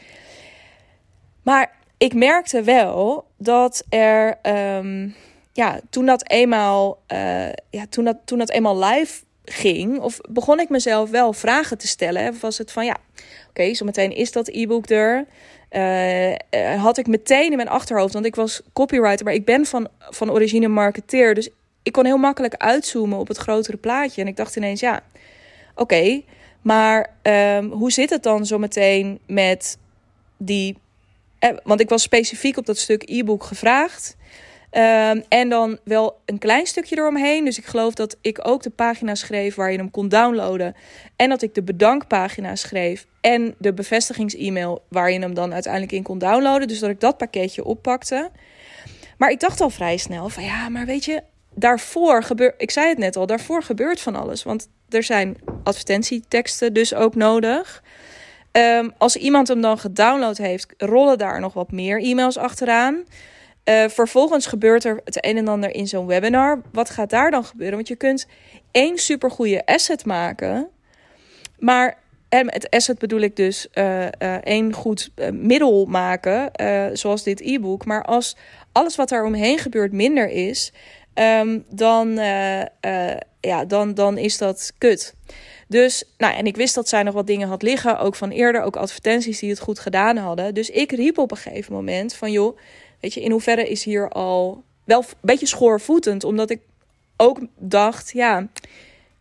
Maar 1.43 1.77
ik 1.99 2.15
merkte 2.15 2.63
wel 2.63 3.27
dat 3.37 3.85
er, 3.89 4.39
um, 4.77 5.15
ja, 5.53 5.81
toen 5.91 6.07
dat 6.07 6.31
eenmaal, 6.31 6.99
uh, 7.13 7.49
ja, 7.71 7.87
toen 7.89 8.05
dat, 8.05 8.17
toen 8.25 8.39
dat 8.39 8.51
eenmaal 8.51 8.79
live 8.85 9.23
ging, 9.45 10.01
of 10.01 10.21
begon 10.31 10.61
ik 10.61 10.69
mezelf 10.69 11.11
wel 11.11 11.33
vragen 11.33 11.79
te 11.79 11.87
stellen. 11.87 12.29
Of 12.29 12.41
was 12.41 12.59
het 12.59 12.73
van 12.73 12.85
ja, 12.85 12.97
oké, 13.13 13.23
okay, 13.49 13.75
zometeen 13.75 14.17
is 14.17 14.33
dat 14.33 14.49
e-book 14.49 14.89
er. 14.91 15.27
Uh, 15.77 16.83
had 16.83 16.99
ik 16.99 17.07
meteen 17.07 17.51
in 17.51 17.57
mijn 17.57 17.69
achterhoofd, 17.69 18.13
want 18.13 18.27
ik 18.27 18.35
was 18.35 18.63
copywriter, 18.73 19.25
maar 19.25 19.35
ik 19.35 19.45
ben 19.45 19.67
van, 19.67 19.89
van 19.99 20.31
origine 20.31 20.69
marketeer. 20.69 21.35
Dus 21.35 21.49
ik 21.83 21.93
kon 21.93 22.05
heel 22.05 22.17
makkelijk 22.17 22.55
uitzoomen 22.55 23.19
op 23.19 23.29
het 23.29 23.37
grotere 23.37 23.77
plaatje. 23.77 24.21
En 24.21 24.29
ik 24.29 24.37
dacht 24.37 24.57
ineens, 24.57 24.81
ja, 24.81 25.03
oké, 25.75 26.23
maar 26.63 27.11
um, 27.23 27.71
hoe 27.71 27.93
zit 27.93 28.11
het 28.11 28.23
dan 28.23 28.47
zometeen 28.47 29.19
met 29.27 29.79
die. 30.37 30.77
Eh, 31.39 31.51
want 31.63 31.81
ik 31.81 31.89
was 31.89 32.03
specifiek 32.03 32.57
op 32.57 32.67
dat 32.67 32.79
stuk 32.79 33.03
e-book 33.09 33.45
gevraagd. 33.45 34.17
Um, 34.77 35.25
en 35.29 35.49
dan 35.49 35.79
wel 35.85 36.21
een 36.25 36.39
klein 36.39 36.67
stukje 36.67 36.99
eromheen. 36.99 37.45
Dus 37.45 37.59
ik 37.59 37.65
geloof 37.65 37.95
dat 37.95 38.17
ik 38.21 38.39
ook 38.43 38.63
de 38.63 38.71
pagina 38.71 39.15
schreef 39.15 39.55
waar 39.55 39.73
je 39.73 39.79
hem 39.79 39.91
kon 39.91 40.09
downloaden. 40.09 40.75
En 41.17 41.29
dat 41.29 41.43
ik 41.43 41.55
de 41.55 41.63
bedankpagina 41.63 42.57
schreef. 42.57 43.07
En 43.21 43.55
de 43.59 43.75
bevestigings-e-mail 43.75 44.85
waar 44.89 45.11
je 45.11 45.19
hem 45.19 45.35
dan 45.35 45.53
uiteindelijk 45.53 45.93
in 45.93 46.03
kon 46.03 46.19
downloaden. 46.19 46.69
Dus 46.69 46.79
dat 46.79 46.91
ik 46.91 47.01
dat 47.01 47.17
pakketje 47.17 47.65
oppakte. 47.65 48.31
Maar 49.19 49.31
ik 49.31 49.41
dacht 49.41 49.61
al 49.61 49.71
vrij 49.71 49.97
snel 49.97 50.29
van 50.29 50.45
ja, 50.45 50.69
maar 50.69 50.87
weet 50.87 51.05
je, 51.05 51.23
daarvoor 51.55 52.23
gebeurt. 52.23 52.55
Ik 52.59 52.71
zei 52.71 52.89
het 52.89 52.99
net 52.99 53.17
al, 53.17 53.27
daarvoor 53.27 53.63
gebeurt 53.63 54.01
van 54.01 54.17
alles. 54.17 54.43
Want 54.43 54.69
er 54.89 55.03
zijn 55.03 55.37
advertentieteksten 55.63 56.73
dus 56.73 56.95
ook 56.95 57.15
nodig. 57.15 57.83
Um, 58.53 58.93
als 58.99 59.17
iemand 59.17 59.49
hem 59.49 59.61
dan 59.61 59.79
gedownload 59.79 60.37
heeft, 60.37 60.75
rollen 60.79 61.19
daar 61.19 61.41
nog 61.41 61.53
wat 61.53 61.73
meer 61.73 62.03
e-mails 62.03 62.37
achteraan. 62.37 63.05
Uh, 63.69 63.89
vervolgens 63.89 64.47
gebeurt 64.47 64.85
er 64.85 65.01
het 65.05 65.27
een 65.27 65.37
en 65.37 65.49
ander 65.49 65.75
in 65.75 65.87
zo'n 65.87 66.07
webinar. 66.07 66.63
Wat 66.73 66.91
gaat 66.91 67.11
daar 67.11 67.31
dan 67.31 67.45
gebeuren? 67.45 67.75
Want 67.75 67.89
je 67.89 67.97
kunt 67.97 68.27
één 68.71 68.99
supergoeie 68.99 69.67
asset 69.67 70.05
maken. 70.05 70.69
Maar 71.59 71.99
en 72.29 72.45
met 72.47 72.71
asset 72.71 72.99
bedoel 72.99 73.21
ik 73.21 73.37
dus 73.37 73.67
uh, 73.75 74.03
uh, 74.03 74.35
één 74.35 74.73
goed 74.73 75.11
middel 75.33 75.85
maken, 75.85 76.51
zoals 76.97 77.23
dit 77.23 77.41
e-book. 77.41 77.85
Maar 77.85 78.05
als 78.05 78.37
alles 78.73 78.97
wat 78.97 79.09
daar 79.09 79.25
omheen 79.25 79.59
gebeurt 79.59 79.93
minder 79.93 80.29
is, 80.29 80.73
um, 81.15 81.65
dan, 81.71 82.15
ja, 83.41 83.65
dan, 83.67 83.95
dan 83.95 84.19
is 84.19 84.39
dat 84.39 84.73
kut. 84.79 85.15
Dus, 85.69 86.05
nou, 86.19 86.35
en 86.35 86.47
ik 86.47 86.57
wist 86.57 86.75
dat 86.75 86.89
zij 86.89 87.03
nog 87.03 87.15
wat 87.15 87.27
dingen 87.27 87.49
had 87.49 87.63
liggen, 87.63 87.99
ook 87.99 88.15
van 88.15 88.31
eerder, 88.31 88.63
ook 88.63 88.77
advertenties 88.77 89.39
die 89.39 89.51
het 89.51 89.61
goed 89.61 89.79
gedaan 89.79 90.17
hadden. 90.17 90.55
Dus 90.55 90.71
ik 90.71 90.93
riep 90.93 91.19
op 91.19 91.31
een 91.31 91.37
gegeven 91.37 91.73
moment 91.73 92.15
van, 92.15 92.33
joh, 92.33 92.59
Weet 93.05 93.15
je, 93.15 93.23
in 93.23 93.31
hoeverre 93.31 93.69
is 93.69 93.85
hier 93.85 94.09
al 94.09 94.65
wel 94.85 95.01
een 95.01 95.07
beetje 95.21 95.47
schoorvoetend, 95.47 96.25
omdat 96.25 96.51
ik 96.51 96.61
ook 97.17 97.39
dacht, 97.57 98.11
ja, 98.13 98.49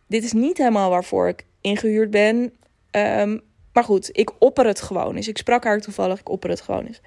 dit 0.06 0.24
is 0.24 0.32
niet 0.32 0.58
helemaal 0.58 0.90
waarvoor 0.90 1.28
ik 1.28 1.44
ingehuurd 1.60 2.10
ben. 2.10 2.52
Um, 2.90 3.40
maar 3.72 3.84
goed, 3.84 4.08
ik 4.12 4.30
opper 4.38 4.66
het 4.66 4.80
gewoon 4.80 5.16
eens. 5.16 5.28
Ik 5.28 5.38
sprak 5.38 5.64
haar 5.64 5.80
toevallig, 5.80 6.20
ik 6.20 6.28
opper 6.28 6.50
het 6.50 6.60
gewoon 6.60 6.86
eens. 6.86 7.00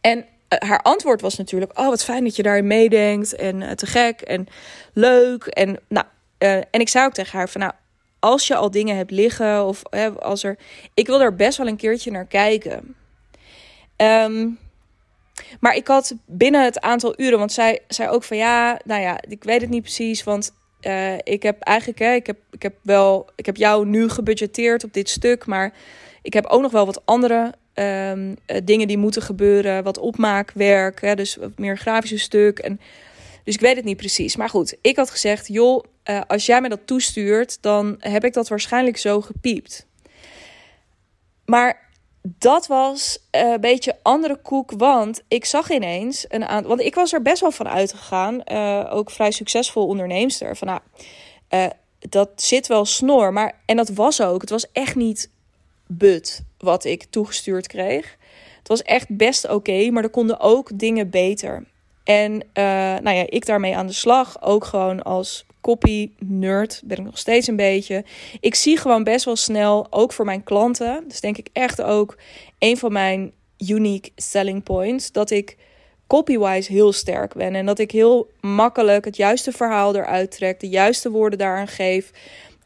En 0.00 0.18
uh, 0.18 0.24
haar 0.48 0.82
antwoord 0.82 1.20
was 1.20 1.36
natuurlijk: 1.36 1.78
Oh, 1.78 1.88
wat 1.88 2.04
fijn 2.04 2.24
dat 2.24 2.36
je 2.36 2.42
daarin 2.42 2.66
meedenkt. 2.66 3.34
En 3.34 3.60
uh, 3.60 3.70
te 3.70 3.86
gek 3.86 4.20
en 4.20 4.46
leuk. 4.92 5.44
En, 5.44 5.78
nou, 5.88 6.06
uh, 6.38 6.56
en 6.56 6.80
ik 6.80 6.88
zei 6.88 7.06
ook 7.06 7.12
tegen 7.12 7.38
haar: 7.38 7.48
van 7.48 7.60
nou, 7.60 7.72
als 8.18 8.46
je 8.46 8.54
al 8.54 8.70
dingen 8.70 8.96
hebt 8.96 9.10
liggen, 9.10 9.66
of 9.66 9.82
als 10.18 10.42
er. 10.42 10.58
Ik 10.94 11.06
wil 11.06 11.20
er 11.20 11.34
best 11.34 11.58
wel 11.58 11.66
een 11.66 11.76
keertje 11.76 12.10
naar 12.10 12.26
kijken. 12.26 12.94
Um, 13.96 14.58
maar 15.60 15.74
ik 15.76 15.86
had 15.86 16.14
binnen 16.26 16.64
het 16.64 16.80
aantal 16.80 17.20
uren, 17.20 17.38
want 17.38 17.52
zij 17.52 17.80
zei 17.88 18.08
ook 18.08 18.22
van 18.22 18.36
ja, 18.36 18.80
nou 18.84 19.00
ja, 19.00 19.20
ik 19.28 19.44
weet 19.44 19.60
het 19.60 19.70
niet 19.70 19.82
precies, 19.82 20.24
want 20.24 20.52
uh, 20.82 21.14
ik 21.14 21.42
heb 21.42 21.60
eigenlijk, 21.60 21.98
hè, 21.98 22.12
ik 22.12 22.26
heb, 22.26 22.38
ik 22.50 22.62
heb 22.62 22.74
wel, 22.82 23.30
ik 23.36 23.46
heb 23.46 23.56
jou 23.56 23.86
nu 23.86 24.08
gebudgeteerd 24.08 24.84
op 24.84 24.92
dit 24.92 25.08
stuk, 25.08 25.46
maar 25.46 25.72
ik 26.22 26.32
heb 26.32 26.46
ook 26.46 26.62
nog 26.62 26.72
wel 26.72 26.86
wat 26.86 27.02
andere 27.04 27.54
um, 27.74 28.36
dingen 28.64 28.88
die 28.88 28.98
moeten 28.98 29.22
gebeuren, 29.22 29.82
wat 29.82 29.98
opmaakwerk, 29.98 31.00
hè, 31.00 31.14
dus 31.14 31.36
wat 31.36 31.58
meer 31.58 31.78
grafische 31.78 32.18
stuk. 32.18 32.58
En, 32.58 32.80
dus 33.44 33.54
ik 33.54 33.60
weet 33.60 33.76
het 33.76 33.84
niet 33.84 33.96
precies. 33.96 34.36
Maar 34.36 34.48
goed, 34.48 34.76
ik 34.80 34.96
had 34.96 35.10
gezegd, 35.10 35.46
joh, 35.46 35.84
uh, 36.10 36.20
als 36.26 36.46
jij 36.46 36.60
me 36.60 36.68
dat 36.68 36.86
toestuurt, 36.86 37.58
dan 37.60 37.96
heb 37.98 38.24
ik 38.24 38.32
dat 38.32 38.48
waarschijnlijk 38.48 38.96
zo 38.96 39.20
gepiept. 39.20 39.86
Maar 41.44 41.90
dat 42.22 42.66
was 42.66 43.18
een 43.30 43.60
beetje 43.60 43.96
andere 44.02 44.36
koek. 44.36 44.72
Want 44.76 45.22
ik 45.28 45.44
zag 45.44 45.70
ineens 45.70 46.24
een 46.28 46.44
aantal. 46.44 46.68
Want 46.68 46.80
ik 46.80 46.94
was 46.94 47.12
er 47.12 47.22
best 47.22 47.40
wel 47.40 47.50
van 47.50 47.68
uitgegaan. 47.68 48.40
Uh, 48.52 48.88
ook 48.90 49.10
vrij 49.10 49.30
succesvol 49.30 49.86
onderneemster. 49.86 50.56
Van 50.56 50.68
nou, 50.68 50.80
uh, 51.50 51.66
dat 51.98 52.30
zit 52.36 52.66
wel 52.66 52.84
snor. 52.84 53.32
Maar, 53.32 53.60
en 53.66 53.76
dat 53.76 53.88
was 53.88 54.20
ook. 54.20 54.40
Het 54.40 54.50
was 54.50 54.72
echt 54.72 54.94
niet 54.94 55.30
but 55.86 56.42
wat 56.58 56.84
ik 56.84 57.04
toegestuurd 57.04 57.66
kreeg. 57.66 58.16
Het 58.58 58.68
was 58.68 58.82
echt 58.82 59.16
best 59.16 59.48
oké. 59.48 59.90
maar 59.90 60.02
er 60.02 60.10
konden 60.10 60.40
ook 60.40 60.78
dingen 60.78 61.10
beter. 61.10 61.64
En 62.04 62.42
nou 63.02 63.10
ja, 63.10 63.24
ik 63.26 63.46
daarmee 63.46 63.76
aan 63.76 63.86
de 63.86 63.92
slag. 63.92 64.42
Ook 64.42 64.64
gewoon 64.64 65.02
als 65.02 65.44
copy 65.62 66.10
nerd 66.18 66.82
ben 66.84 66.98
ik 66.98 67.04
nog 67.04 67.18
steeds 67.18 67.46
een 67.46 67.56
beetje. 67.56 68.04
Ik 68.40 68.54
zie 68.54 68.76
gewoon 68.76 69.04
best 69.04 69.24
wel 69.24 69.36
snel, 69.36 69.86
ook 69.90 70.12
voor 70.12 70.24
mijn 70.24 70.44
klanten, 70.44 71.04
dus 71.08 71.20
denk 71.20 71.38
ik 71.38 71.48
echt 71.52 71.82
ook 71.82 72.16
een 72.58 72.76
van 72.76 72.92
mijn 72.92 73.32
unique 73.58 74.10
selling 74.16 74.62
points, 74.62 75.12
dat 75.12 75.30
ik 75.30 75.56
copywise 76.06 76.72
heel 76.72 76.92
sterk 76.92 77.34
ben 77.34 77.54
en 77.54 77.66
dat 77.66 77.78
ik 77.78 77.90
heel 77.90 78.30
makkelijk 78.40 79.04
het 79.04 79.16
juiste 79.16 79.52
verhaal 79.52 79.96
eruit 79.96 80.30
trek, 80.30 80.60
de 80.60 80.68
juiste 80.68 81.10
woorden 81.10 81.38
daaraan 81.38 81.68
geef, 81.68 82.10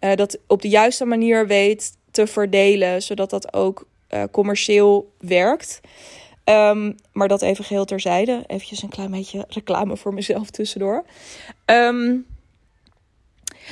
uh, 0.00 0.14
dat 0.14 0.38
op 0.46 0.62
de 0.62 0.68
juiste 0.68 1.04
manier 1.04 1.46
weet 1.46 1.92
te 2.10 2.26
verdelen, 2.26 3.02
zodat 3.02 3.30
dat 3.30 3.54
ook 3.54 3.86
uh, 4.10 4.22
commercieel 4.30 5.12
werkt. 5.18 5.80
Um, 6.44 6.96
maar 7.12 7.28
dat 7.28 7.42
even 7.42 7.64
geheel 7.64 7.84
terzijde. 7.84 8.44
Even 8.46 8.76
een 8.82 8.88
klein 8.88 9.10
beetje 9.10 9.44
reclame 9.48 9.96
voor 9.96 10.14
mezelf 10.14 10.50
tussendoor. 10.50 11.04
Um, 11.64 12.26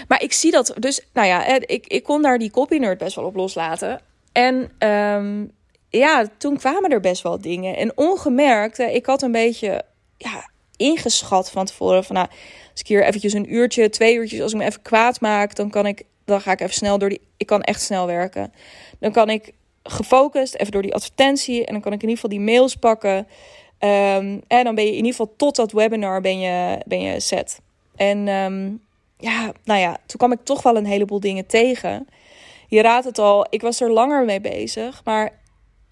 maar 0.09 0.23
ik 0.23 0.33
zie 0.33 0.51
dat 0.51 0.75
dus, 0.79 1.01
nou 1.13 1.27
ja, 1.27 1.47
ik, 1.61 1.87
ik 1.87 2.03
kon 2.03 2.23
daar 2.23 2.39
die 2.39 2.51
copy 2.51 2.97
best 2.97 3.17
wel 3.17 3.25
op 3.25 3.35
loslaten. 3.35 4.01
En 4.33 4.89
um, 4.89 5.53
ja, 5.89 6.27
toen 6.39 6.57
kwamen 6.57 6.91
er 6.91 7.01
best 7.01 7.23
wel 7.23 7.41
dingen. 7.41 7.77
En 7.77 7.93
ongemerkt, 7.97 8.79
ik 8.79 9.07
had 9.07 9.23
een 9.23 9.33
beetje 9.33 9.83
ja, 10.17 10.51
ingeschat 10.77 11.51
van 11.51 11.65
tevoren 11.65 12.05
van 12.05 12.15
nou, 12.15 12.29
als 12.71 12.81
ik 12.81 12.87
hier 12.87 13.05
eventjes 13.05 13.33
een 13.33 13.55
uurtje, 13.55 13.91
twee 13.91 14.15
uurtjes, 14.15 14.41
als 14.41 14.53
ik 14.53 14.59
me 14.59 14.65
even 14.65 14.83
kwaad 14.83 15.21
maak, 15.21 15.55
dan 15.55 15.71
kan 15.71 15.87
ik, 15.87 16.03
dan 16.25 16.41
ga 16.41 16.53
ik 16.53 16.61
even 16.61 16.75
snel 16.75 16.99
door 16.99 17.09
die, 17.09 17.21
ik 17.37 17.47
kan 17.47 17.63
echt 17.63 17.83
snel 17.83 18.07
werken. 18.07 18.53
Dan 18.99 19.13
kan 19.13 19.31
ik 19.31 19.53
gefocust 19.83 20.55
even 20.55 20.73
door 20.73 20.83
die 20.83 20.95
advertentie 20.95 21.65
en 21.65 21.73
dan 21.73 21.83
kan 21.83 21.93
ik 21.93 22.03
in 22.03 22.09
ieder 22.09 22.23
geval 22.23 22.39
die 22.39 22.47
mails 22.47 22.75
pakken. 22.75 23.17
Um, 23.17 24.43
en 24.47 24.65
dan 24.65 24.75
ben 24.75 24.85
je 24.85 24.91
in 24.91 24.97
ieder 24.97 25.11
geval 25.11 25.35
tot 25.37 25.57
dat 25.57 25.73
webinar 25.73 26.21
ben 26.21 26.41
je, 26.41 26.79
ben 26.87 27.01
je 27.01 27.21
set. 27.21 27.61
En 27.97 28.29
um, 28.29 28.83
ja, 29.25 29.53
nou 29.65 29.81
ja, 29.81 29.97
toen 30.07 30.19
kwam 30.19 30.33
ik 30.33 30.45
toch 30.45 30.63
wel 30.63 30.77
een 30.77 30.87
heleboel 30.87 31.21
dingen 31.21 31.47
tegen. 31.47 32.07
je 32.69 32.83
raadt 32.83 33.05
het 33.05 33.19
al, 33.19 33.47
ik 33.51 33.63
was 33.63 33.81
er 33.81 33.93
langer 33.93 34.25
mee 34.25 34.41
bezig. 34.41 35.01
Maar 35.05 35.41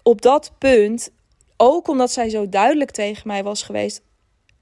op 0.03 0.21
dat 0.21 0.51
punt, 0.57 1.09
ook 1.57 1.87
omdat 1.87 2.11
zij 2.11 2.29
zo 2.29 2.49
duidelijk 2.49 2.91
tegen 2.91 3.27
mij 3.27 3.43
was 3.43 3.63
geweest. 3.63 4.01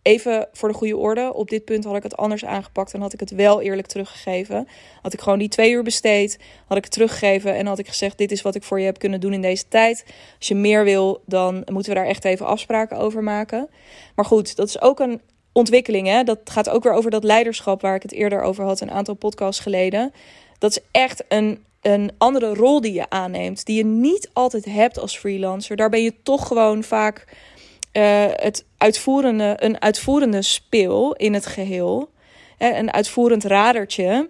Even 0.02 0.48
voor 0.52 0.70
de 0.70 0.76
goede 0.76 0.98
orde, 0.98 1.34
op 1.34 1.50
dit 1.50 1.66
punt 1.66 1.84
had 1.84 1.96
ik 1.96 2.04
het 2.04 2.18
anders 2.18 2.46
aangepakt 2.46 2.94
en 2.94 3.02
had 3.02 3.14
ik 3.14 3.20
het 3.20 3.32
wel 3.32 3.62
eerlijk 3.62 3.88
teruggegeven. 3.88 4.68
Had 5.02 5.14
ik 5.14 5.22
gewoon 5.22 5.40
die 5.40 5.48
twee 5.48 5.72
uur 5.72 5.84
besteed, 5.84 6.40
had 6.68 6.78
ik 6.78 6.84
het 6.84 6.94
teruggegeven 6.94 7.56
en 7.56 7.66
had 7.66 7.80
ik 7.80 7.88
gezegd: 7.88 8.18
Dit 8.18 8.32
is 8.32 8.42
wat 8.42 8.56
ik 8.56 8.64
voor 8.64 8.80
je 8.80 8.86
heb 8.86 9.00
kunnen 9.00 9.20
doen 9.20 9.34
in 9.34 9.42
deze 9.42 9.68
tijd. 9.68 10.06
Als 10.38 10.48
je 10.48 10.56
meer 10.56 10.84
wil, 10.84 11.22
dan 11.26 11.66
moeten 11.72 11.94
we 11.94 12.00
daar 12.00 12.08
echt 12.08 12.26
even 12.26 12.46
afspraken 12.46 12.98
over 12.98 13.24
maken. 13.24 13.70
Maar 14.16 14.26
goed, 14.26 14.56
dat 14.56 14.68
is 14.68 14.82
ook 14.82 15.00
een 15.00 15.22
ontwikkeling. 15.52 16.08
Hè? 16.08 16.24
Dat 16.24 16.40
gaat 16.44 16.70
ook 16.70 16.84
weer 16.84 16.94
over 16.94 17.12
dat 17.12 17.24
leiderschap 17.24 17.82
waar 17.82 17.96
ik 17.96 18.02
het 18.02 18.14
eerder 18.14 18.42
over 18.42 18.66
had, 18.66 18.82
een 18.82 18.92
aantal 18.92 19.14
podcasts 19.14 19.62
geleden. 19.62 20.14
Dat 20.60 20.72
is 20.72 20.80
echt 20.92 21.24
een, 21.28 21.64
een 21.82 22.12
andere 22.18 22.54
rol 22.54 22.82
die 22.82 22.94
je 22.94 23.10
aanneemt, 23.10 23.66
die 23.66 23.78
je 23.78 23.86
niet 23.86 24.30
altijd 24.34 24.66
hebt 24.66 25.00
als 25.00 25.18
freelancer. 25.18 25.76
Daar 25.76 25.90
ben 25.90 26.04
je 26.04 26.14
toch 26.24 26.48
gewoon 26.48 26.84
vaak 26.84 27.26
uh, 27.94 28.26
het 28.30 28.66
uitvoerende, 28.78 29.56
een 29.58 29.82
uitvoerende 29.82 30.42
speel 30.42 31.14
in 31.16 31.34
het 31.34 31.46
geheel. 31.46 32.10
Hè? 32.58 32.78
Een 32.78 32.94
uitvoerend 32.94 33.44
radertje. 33.44 34.30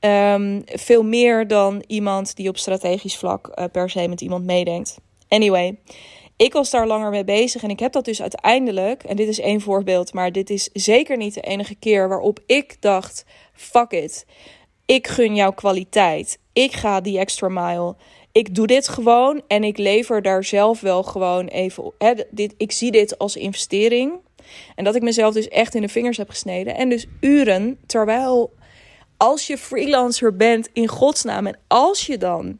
Um, 0.00 0.62
veel 0.66 1.02
meer 1.02 1.46
dan 1.46 1.84
iemand 1.86 2.36
die 2.36 2.48
op 2.48 2.58
strategisch 2.58 3.16
vlak 3.16 3.52
uh, 3.54 3.64
per 3.72 3.90
se 3.90 4.08
met 4.08 4.20
iemand 4.20 4.44
meedenkt. 4.44 4.98
Anyway, 5.28 5.78
ik 6.38 6.52
was 6.52 6.70
daar 6.70 6.86
langer 6.86 7.10
mee 7.10 7.24
bezig 7.24 7.62
en 7.62 7.70
ik 7.70 7.78
heb 7.78 7.92
dat 7.92 8.04
dus 8.04 8.20
uiteindelijk, 8.20 9.02
en 9.02 9.16
dit 9.16 9.28
is 9.28 9.40
één 9.40 9.60
voorbeeld, 9.60 10.12
maar 10.12 10.32
dit 10.32 10.50
is 10.50 10.70
zeker 10.72 11.16
niet 11.16 11.34
de 11.34 11.40
enige 11.40 11.74
keer 11.74 12.08
waarop 12.08 12.40
ik 12.46 12.76
dacht: 12.80 13.24
fuck 13.52 13.90
it, 13.90 14.26
ik 14.86 15.06
gun 15.06 15.34
jou 15.34 15.54
kwaliteit, 15.54 16.38
ik 16.52 16.72
ga 16.72 17.00
die 17.00 17.18
extra 17.18 17.48
mile, 17.48 17.96
ik 18.32 18.54
doe 18.54 18.66
dit 18.66 18.88
gewoon 18.88 19.42
en 19.48 19.64
ik 19.64 19.78
lever 19.78 20.22
daar 20.22 20.44
zelf 20.44 20.80
wel 20.80 21.02
gewoon 21.02 21.46
even. 21.46 21.92
Hè, 21.98 22.12
dit, 22.30 22.54
ik 22.56 22.72
zie 22.72 22.90
dit 22.90 23.18
als 23.18 23.36
investering. 23.36 24.12
En 24.74 24.84
dat 24.84 24.94
ik 24.94 25.02
mezelf 25.02 25.34
dus 25.34 25.48
echt 25.48 25.74
in 25.74 25.82
de 25.82 25.88
vingers 25.88 26.16
heb 26.16 26.30
gesneden. 26.30 26.76
En 26.76 26.88
dus 26.88 27.06
uren, 27.20 27.78
terwijl 27.86 28.52
als 29.16 29.46
je 29.46 29.58
freelancer 29.58 30.36
bent 30.36 30.68
in 30.72 30.88
godsnaam 30.88 31.46
en 31.46 31.58
als 31.66 32.06
je 32.06 32.18
dan 32.18 32.58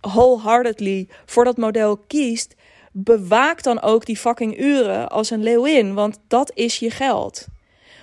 wholeheartedly 0.00 1.08
voor 1.26 1.44
dat 1.44 1.56
model 1.56 1.96
kiest, 1.96 2.54
bewaak 2.92 3.62
dan 3.62 3.82
ook 3.82 4.06
die 4.06 4.16
fucking 4.16 4.58
uren 4.58 5.08
als 5.08 5.30
een 5.30 5.42
leeuwin, 5.42 5.94
want 5.94 6.18
dat 6.28 6.52
is 6.54 6.78
je 6.78 6.90
geld. 6.90 7.46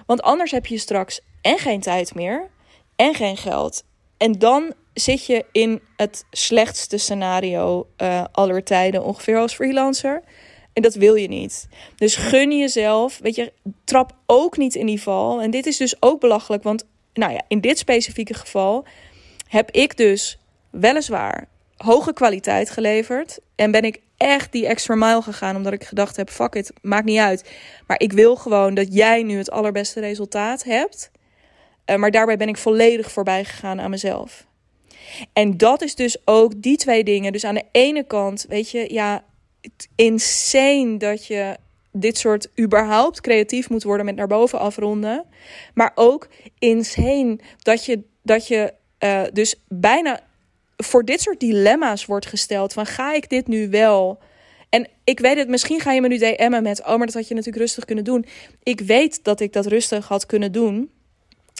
Want 0.05 0.21
anders 0.21 0.51
heb 0.51 0.65
je 0.65 0.77
straks 0.77 1.21
en 1.41 1.57
geen 1.57 1.81
tijd 1.81 2.15
meer 2.15 2.49
en 2.95 3.13
geen 3.13 3.37
geld. 3.37 3.83
En 4.17 4.31
dan 4.31 4.73
zit 4.93 5.25
je 5.25 5.45
in 5.51 5.81
het 5.95 6.25
slechtste 6.31 6.97
scenario 6.97 7.87
uh, 7.97 8.23
aller 8.31 8.63
tijden 8.63 9.03
ongeveer 9.03 9.37
als 9.37 9.53
freelancer. 9.53 10.23
En 10.73 10.81
dat 10.81 10.95
wil 10.95 11.15
je 11.15 11.27
niet. 11.27 11.67
Dus 11.95 12.15
gun 12.15 12.57
jezelf, 12.57 13.19
weet 13.21 13.35
je, 13.35 13.53
trap 13.83 14.15
ook 14.25 14.57
niet 14.57 14.75
in 14.75 14.85
die 14.85 15.01
val. 15.01 15.41
En 15.41 15.51
dit 15.51 15.65
is 15.65 15.77
dus 15.77 16.01
ook 16.01 16.19
belachelijk, 16.19 16.63
want 16.63 16.85
nou 17.13 17.31
ja, 17.31 17.41
in 17.47 17.61
dit 17.61 17.77
specifieke 17.77 18.33
geval 18.33 18.85
heb 19.47 19.71
ik 19.71 19.97
dus 19.97 20.39
weliswaar 20.69 21.47
hoge 21.77 22.13
kwaliteit 22.13 22.69
geleverd. 22.69 23.39
En 23.55 23.71
ben 23.71 23.83
ik 23.83 24.01
echt 24.17 24.51
die 24.51 24.67
extra 24.67 24.95
mile 24.95 25.21
gegaan. 25.21 25.55
Omdat 25.55 25.73
ik 25.73 25.83
gedacht 25.83 26.15
heb: 26.15 26.29
fuck 26.29 26.55
it, 26.55 26.71
maakt 26.81 27.05
niet 27.05 27.19
uit. 27.19 27.49
Maar 27.87 27.99
ik 27.99 28.11
wil 28.13 28.35
gewoon 28.35 28.73
dat 28.73 28.93
jij 28.93 29.23
nu 29.23 29.37
het 29.37 29.51
allerbeste 29.51 29.99
resultaat 29.99 30.63
hebt. 30.63 31.11
Uh, 31.85 31.95
maar 31.95 32.11
daarbij 32.11 32.37
ben 32.37 32.47
ik 32.47 32.57
volledig 32.57 33.11
voorbij 33.11 33.45
gegaan 33.45 33.81
aan 33.81 33.89
mezelf. 33.89 34.45
En 35.33 35.57
dat 35.57 35.81
is 35.81 35.95
dus 35.95 36.17
ook 36.25 36.61
die 36.61 36.77
twee 36.77 37.03
dingen. 37.03 37.31
Dus 37.31 37.43
aan 37.43 37.55
de 37.55 37.65
ene 37.71 38.03
kant, 38.03 38.45
weet 38.49 38.71
je, 38.71 38.93
ja, 38.93 39.23
insane 39.95 40.97
dat 40.97 41.25
je 41.25 41.57
dit 41.91 42.17
soort 42.17 42.49
überhaupt 42.59 43.21
creatief 43.21 43.69
moet 43.69 43.83
worden 43.83 44.05
met 44.05 44.15
naar 44.15 44.27
boven 44.27 44.59
afronden. 44.59 45.25
Maar 45.73 45.91
ook 45.95 46.27
insane 46.59 47.39
dat 47.61 47.85
je, 47.85 48.03
dat 48.23 48.47
je 48.47 48.73
uh, 48.99 49.21
dus 49.33 49.55
bijna 49.67 50.19
voor 50.83 51.05
dit 51.05 51.21
soort 51.21 51.39
dilemma's 51.39 52.05
wordt 52.05 52.25
gesteld. 52.25 52.73
Van 52.73 52.85
ga 52.85 53.13
ik 53.13 53.29
dit 53.29 53.47
nu 53.47 53.69
wel? 53.69 54.19
En 54.69 54.87
ik 55.03 55.19
weet 55.19 55.37
het, 55.37 55.47
misschien 55.47 55.79
ga 55.79 55.91
je 55.91 56.01
me 56.01 56.07
nu 56.07 56.17
DM'en 56.17 56.63
met... 56.63 56.79
oh, 56.79 56.87
maar 56.87 57.05
dat 57.05 57.13
had 57.13 57.27
je 57.27 57.33
natuurlijk 57.33 57.63
rustig 57.63 57.85
kunnen 57.85 58.03
doen. 58.03 58.25
Ik 58.63 58.79
weet 58.79 59.23
dat 59.23 59.39
ik 59.39 59.53
dat 59.53 59.65
rustig 59.65 60.07
had 60.07 60.25
kunnen 60.25 60.51
doen. 60.51 60.89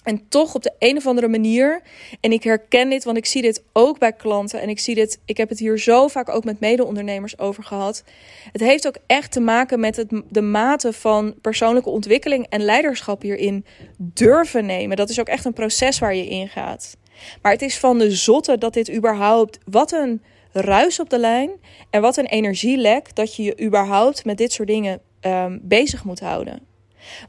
En 0.03 0.27
toch 0.30 0.56
op 0.56 0.63
de 0.63 0.73
een 0.80 0.97
of 0.97 1.08
andere 1.08 1.27
manier, 1.27 1.82
en 2.21 2.32
ik 2.32 2.43
herken 2.43 2.89
dit, 2.89 3.03
want 3.03 3.17
ik 3.17 3.25
zie 3.25 3.41
dit 3.41 3.63
ook 3.73 3.99
bij 3.99 4.13
klanten 4.13 4.62
en 4.62 4.69
ik 4.69 4.80
zie 4.80 4.95
dit, 4.95 5.19
ik 5.25 5.38
heb 5.38 5.49
het 5.49 5.60
hier 5.60 5.80
zo 5.80 6.08
vaak 6.08 6.30
ook 6.30 6.43
met 6.43 6.60
mede-ondernemers 6.60 7.39
over 7.39 7.63
gehad. 7.63 8.03
Het 8.51 8.62
heeft 8.62 8.88
ook 8.88 8.97
echt 9.08 9.32
te 9.32 9.39
maken 9.39 9.80
met 9.80 9.95
het, 9.95 10.21
de 10.30 10.41
mate 10.41 10.93
van 10.93 11.36
persoonlijke 11.41 11.89
ontwikkeling 11.89 12.45
en 12.49 12.62
leiderschap 12.62 13.21
hierin 13.21 13.65
durven 13.97 14.65
nemen. 14.65 14.97
Dat 14.97 15.10
is 15.10 15.19
ook 15.19 15.27
echt 15.27 15.45
een 15.45 15.53
proces 15.53 15.99
waar 15.99 16.15
je 16.15 16.27
in 16.27 16.47
gaat. 16.47 16.97
Maar 17.41 17.51
het 17.51 17.62
is 17.62 17.77
van 17.77 17.97
de 17.97 18.12
zotte 18.12 18.58
dat 18.58 18.73
dit 18.73 18.93
überhaupt, 18.93 19.58
wat 19.65 19.91
een 19.91 20.21
ruis 20.51 20.99
op 20.99 21.10
de 21.10 21.19
lijn 21.19 21.51
en 21.89 22.01
wat 22.01 22.17
een 22.17 22.25
energielek 22.25 23.15
dat 23.15 23.36
je 23.36 23.43
je 23.43 23.62
überhaupt 23.62 24.25
met 24.25 24.38
dit 24.38 24.51
soort 24.51 24.67
dingen 24.67 25.01
um, 25.21 25.60
bezig 25.63 26.03
moet 26.03 26.19
houden. 26.19 26.60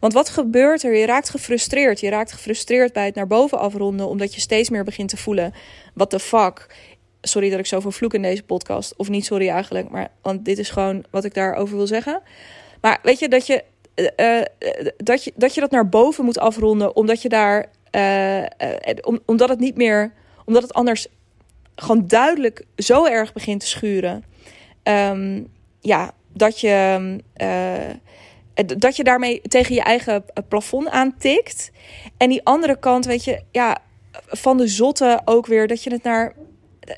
Want 0.00 0.12
wat 0.12 0.28
gebeurt 0.28 0.82
er? 0.82 0.96
Je 0.96 1.06
raakt 1.06 1.30
gefrustreerd. 1.30 2.00
Je 2.00 2.08
raakt 2.08 2.32
gefrustreerd 2.32 2.92
bij 2.92 3.04
het 3.04 3.14
naar 3.14 3.26
boven 3.26 3.58
afronden, 3.58 4.08
omdat 4.08 4.34
je 4.34 4.40
steeds 4.40 4.70
meer 4.70 4.84
begint 4.84 5.08
te 5.08 5.16
voelen: 5.16 5.54
what 5.94 6.10
the 6.10 6.18
fuck. 6.18 6.76
Sorry 7.20 7.50
dat 7.50 7.58
ik 7.58 7.66
zoveel 7.66 7.90
vloek 7.90 8.14
in 8.14 8.22
deze 8.22 8.42
podcast. 8.42 8.96
Of 8.96 9.08
niet 9.08 9.24
sorry 9.24 9.48
eigenlijk, 9.48 9.90
maar 9.90 10.08
want 10.22 10.44
dit 10.44 10.58
is 10.58 10.70
gewoon 10.70 11.04
wat 11.10 11.24
ik 11.24 11.34
daarover 11.34 11.76
wil 11.76 11.86
zeggen. 11.86 12.22
Maar 12.80 12.98
weet 13.02 13.18
je 13.18 13.28
dat 13.28 13.46
je, 13.46 13.64
uh, 14.16 14.40
dat, 14.96 15.24
je 15.24 15.32
dat 15.36 15.54
je 15.54 15.60
dat 15.60 15.70
naar 15.70 15.88
boven 15.88 16.24
moet 16.24 16.38
afronden, 16.38 16.96
omdat 16.96 17.22
je 17.22 17.28
daar. 17.28 17.76
Uh, 17.92 18.42
om, 19.00 19.20
omdat 19.26 19.48
het 19.48 19.58
niet 19.58 19.76
meer. 19.76 20.12
Omdat 20.44 20.62
het 20.62 20.74
anders 20.74 21.06
gewoon 21.74 22.06
duidelijk 22.06 22.64
zo 22.76 23.06
erg 23.06 23.32
begint 23.32 23.60
te 23.60 23.66
schuren. 23.66 24.24
Um, 24.82 25.46
ja, 25.80 26.12
dat 26.32 26.60
je 26.60 27.20
dat 28.76 28.96
je 28.96 29.04
daarmee 29.04 29.40
tegen 29.40 29.74
je 29.74 29.82
eigen 29.82 30.24
plafond 30.48 30.88
aantikt. 30.88 31.70
En 32.16 32.28
die 32.28 32.44
andere 32.44 32.78
kant, 32.78 33.04
weet 33.04 33.24
je, 33.24 33.42
ja, 33.50 33.78
van 34.26 34.56
de 34.56 34.68
zotte 34.68 35.20
ook 35.24 35.46
weer 35.46 35.66
dat 35.66 35.82
je 35.82 35.90
het 35.92 36.02
naar. 36.02 36.32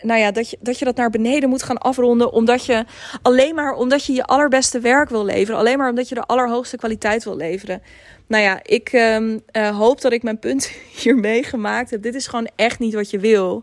Nou 0.02 0.20
ja, 0.20 0.30
dat 0.30 0.50
je, 0.50 0.58
dat 0.60 0.78
je 0.78 0.84
dat 0.84 0.96
naar 0.96 1.10
beneden 1.10 1.48
moet 1.48 1.62
gaan 1.62 1.78
afronden. 1.78 2.32
Omdat 2.32 2.66
je 2.66 2.84
alleen 3.22 3.54
maar 3.54 3.74
omdat 3.74 4.04
je 4.04 4.12
je 4.12 4.24
allerbeste 4.24 4.80
werk 4.80 5.08
wil 5.08 5.24
leveren. 5.24 5.60
Alleen 5.60 5.78
maar 5.78 5.88
omdat 5.88 6.08
je 6.08 6.14
de 6.14 6.26
allerhoogste 6.26 6.76
kwaliteit 6.76 7.24
wil 7.24 7.36
leveren. 7.36 7.82
Nou 8.30 8.42
ja, 8.42 8.60
ik 8.62 8.92
uh, 8.92 9.78
hoop 9.78 10.00
dat 10.00 10.12
ik 10.12 10.22
mijn 10.22 10.38
punt 10.38 10.70
hiermee 11.02 11.42
gemaakt 11.42 11.90
heb. 11.90 12.02
Dit 12.02 12.14
is 12.14 12.26
gewoon 12.26 12.48
echt 12.56 12.78
niet 12.78 12.94
wat 12.94 13.10
je 13.10 13.18
wil. 13.18 13.62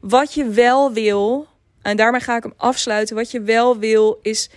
Wat 0.00 0.34
je 0.34 0.48
wel 0.48 0.92
wil, 0.92 1.46
en 1.82 1.96
daarmee 1.96 2.20
ga 2.20 2.36
ik 2.36 2.42
hem 2.42 2.52
afsluiten. 2.56 3.16
Wat 3.16 3.30
je 3.30 3.40
wel 3.40 3.78
wil 3.78 4.18
is. 4.22 4.50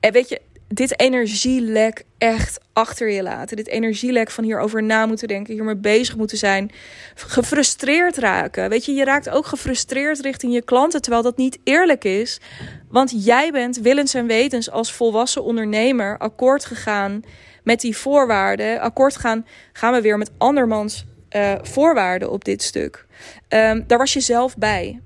En 0.00 0.12
weet 0.12 0.28
je, 0.28 0.40
dit 0.68 1.00
energielek 1.00 2.04
echt 2.18 2.60
achter 2.72 3.10
je 3.10 3.22
laten. 3.22 3.56
Dit 3.56 3.68
energielek 3.68 4.30
van 4.30 4.44
hierover 4.44 4.82
na 4.82 5.06
moeten 5.06 5.28
denken, 5.28 5.54
hiermee 5.54 5.76
bezig 5.76 6.16
moeten 6.16 6.38
zijn. 6.38 6.70
Gefrustreerd 7.14 8.16
raken. 8.16 8.68
Weet 8.68 8.84
je, 8.84 8.92
je 8.92 9.04
raakt 9.04 9.28
ook 9.28 9.46
gefrustreerd 9.46 10.20
richting 10.20 10.52
je 10.52 10.62
klanten, 10.62 11.02
terwijl 11.02 11.22
dat 11.22 11.36
niet 11.36 11.58
eerlijk 11.64 12.04
is. 12.04 12.40
Want 12.88 13.24
jij 13.24 13.52
bent 13.52 13.76
willens 13.76 14.14
en 14.14 14.26
wetens 14.26 14.70
als 14.70 14.92
volwassen 14.92 15.44
ondernemer 15.44 16.18
akkoord 16.18 16.64
gegaan 16.64 17.22
met 17.66 17.80
die 17.80 17.96
voorwaarden. 17.96 18.80
Akkoord 18.80 19.16
gaan, 19.16 19.46
gaan 19.72 19.92
we 19.92 20.00
weer 20.00 20.18
met 20.18 20.30
andermans 20.38 21.06
uh, 21.30 21.54
voorwaarden 21.62 22.30
op 22.30 22.44
dit 22.44 22.62
stuk. 22.62 23.06
Um, 23.48 23.84
daar 23.86 23.98
was 23.98 24.12
je 24.12 24.20
zelf 24.20 24.56
bij. 24.56 25.00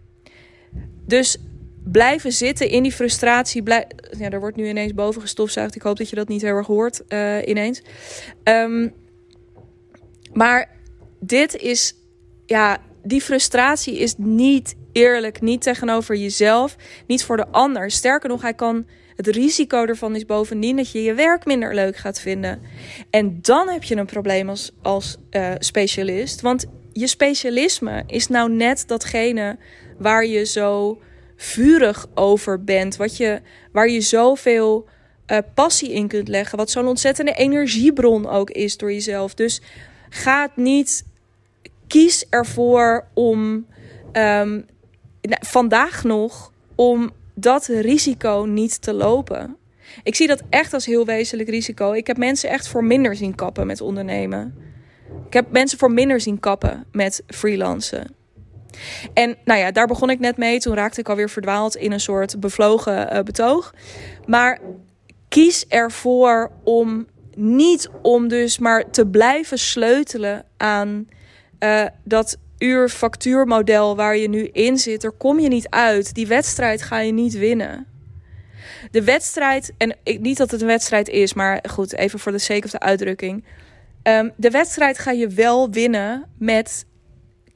Dus 1.06 1.36
blijven 1.84 2.32
zitten 2.32 2.68
in 2.68 2.82
die 2.82 2.92
frustratie. 2.92 3.62
Blij... 3.62 3.86
Ja, 4.18 4.30
er 4.30 4.40
wordt 4.40 4.56
nu 4.56 4.68
ineens 4.68 4.94
boven 4.94 5.20
gestofzuigd. 5.20 5.74
Ik 5.74 5.82
hoop 5.82 5.96
dat 5.96 6.10
je 6.10 6.16
dat 6.16 6.28
niet 6.28 6.42
heel 6.42 6.54
erg 6.54 6.66
hoort 6.66 7.02
uh, 7.08 7.48
ineens. 7.48 7.82
Um, 8.44 8.92
maar 10.32 10.70
dit 11.20 11.56
is, 11.56 11.94
ja, 12.46 12.78
die 13.02 13.20
frustratie 13.20 13.98
is 13.98 14.14
niet 14.16 14.74
eerlijk. 14.92 15.40
Niet 15.40 15.62
tegenover 15.62 16.16
jezelf, 16.16 16.76
niet 17.06 17.24
voor 17.24 17.36
de 17.36 17.48
ander. 17.48 17.90
Sterker 17.90 18.28
nog, 18.28 18.42
hij 18.42 18.54
kan. 18.54 18.86
Het 19.20 19.28
risico 19.28 19.84
ervan 19.84 20.16
is 20.16 20.24
bovendien 20.24 20.76
dat 20.76 20.90
je 20.90 21.02
je 21.02 21.14
werk 21.14 21.44
minder 21.44 21.74
leuk 21.74 21.96
gaat 21.96 22.20
vinden. 22.20 22.60
En 23.10 23.38
dan 23.42 23.68
heb 23.68 23.82
je 23.82 23.96
een 23.96 24.06
probleem 24.06 24.52
als, 24.82 25.16
uh, 25.30 25.52
specialist. 25.58 26.40
Want 26.40 26.66
je 26.92 27.06
specialisme 27.06 28.04
is 28.06 28.28
nou 28.28 28.50
net 28.50 28.88
datgene 28.88 29.58
waar 29.98 30.26
je 30.26 30.44
zo 30.44 31.00
vurig 31.36 32.06
over 32.14 32.64
bent. 32.64 32.96
Wat 32.96 33.16
je, 33.16 33.40
waar 33.72 33.88
je 33.88 34.00
zoveel 34.00 34.88
uh, 35.26 35.38
passie 35.54 35.92
in 35.92 36.08
kunt 36.08 36.28
leggen. 36.28 36.58
Wat 36.58 36.70
zo'n 36.70 36.86
ontzettende 36.86 37.34
energiebron 37.34 38.28
ook 38.28 38.50
is 38.50 38.76
door 38.76 38.92
jezelf. 38.92 39.34
Dus 39.34 39.60
ga 40.08 40.42
het 40.42 40.56
niet. 40.56 41.04
Kies 41.86 42.26
ervoor 42.28 43.08
om. 43.14 43.66
Um, 44.12 44.66
vandaag 45.40 46.04
nog 46.04 46.52
om 46.74 47.10
dat 47.40 47.66
risico 47.66 48.44
niet 48.48 48.82
te 48.82 48.92
lopen. 48.92 49.56
Ik 50.02 50.14
zie 50.14 50.26
dat 50.26 50.42
echt 50.50 50.74
als 50.74 50.86
heel 50.86 51.04
wezenlijk 51.06 51.48
risico. 51.48 51.92
Ik 51.92 52.06
heb 52.06 52.16
mensen 52.16 52.50
echt 52.50 52.68
voor 52.68 52.84
minder 52.84 53.16
zien 53.16 53.34
kappen 53.34 53.66
met 53.66 53.80
ondernemen. 53.80 54.54
Ik 55.26 55.32
heb 55.32 55.50
mensen 55.50 55.78
voor 55.78 55.92
minder 55.92 56.20
zien 56.20 56.40
kappen 56.40 56.86
met 56.92 57.22
freelancen. 57.26 58.14
En 59.14 59.36
nou 59.44 59.60
ja, 59.60 59.70
daar 59.70 59.86
begon 59.86 60.10
ik 60.10 60.18
net 60.18 60.36
mee. 60.36 60.58
Toen 60.58 60.74
raakte 60.74 61.00
ik 61.00 61.08
alweer 61.08 61.30
verdwaald 61.30 61.76
in 61.76 61.92
een 61.92 62.00
soort 62.00 62.40
bevlogen 62.40 63.14
uh, 63.16 63.22
betoog. 63.22 63.74
Maar 64.26 64.60
kies 65.28 65.66
ervoor 65.66 66.50
om 66.64 67.06
niet 67.34 67.88
om 68.02 68.28
dus 68.28 68.58
maar 68.58 68.90
te 68.90 69.06
blijven 69.06 69.58
sleutelen 69.58 70.44
aan 70.56 71.08
uh, 71.60 71.84
dat 72.04 72.38
uur-factuurmodel 72.60 73.96
waar 73.96 74.16
je 74.16 74.28
nu 74.28 74.48
in 74.52 74.78
zit. 74.78 75.04
Er 75.04 75.12
kom 75.12 75.40
je 75.40 75.48
niet 75.48 75.68
uit. 75.68 76.14
Die 76.14 76.26
wedstrijd 76.26 76.82
ga 76.82 76.98
je 76.98 77.12
niet 77.12 77.38
winnen. 77.38 77.86
De 78.90 79.04
wedstrijd, 79.04 79.72
en 79.76 79.96
niet 80.04 80.36
dat 80.36 80.50
het 80.50 80.60
een 80.60 80.66
wedstrijd 80.66 81.08
is, 81.08 81.34
maar 81.34 81.64
goed, 81.68 81.94
even 81.94 82.18
voor 82.18 82.32
de 82.32 82.38
sake 82.38 82.68
de 82.70 82.80
uitdrukking. 82.80 83.44
Um, 84.02 84.32
de 84.36 84.50
wedstrijd 84.50 84.98
ga 84.98 85.10
je 85.10 85.28
wel 85.28 85.70
winnen 85.70 86.24
met 86.38 86.86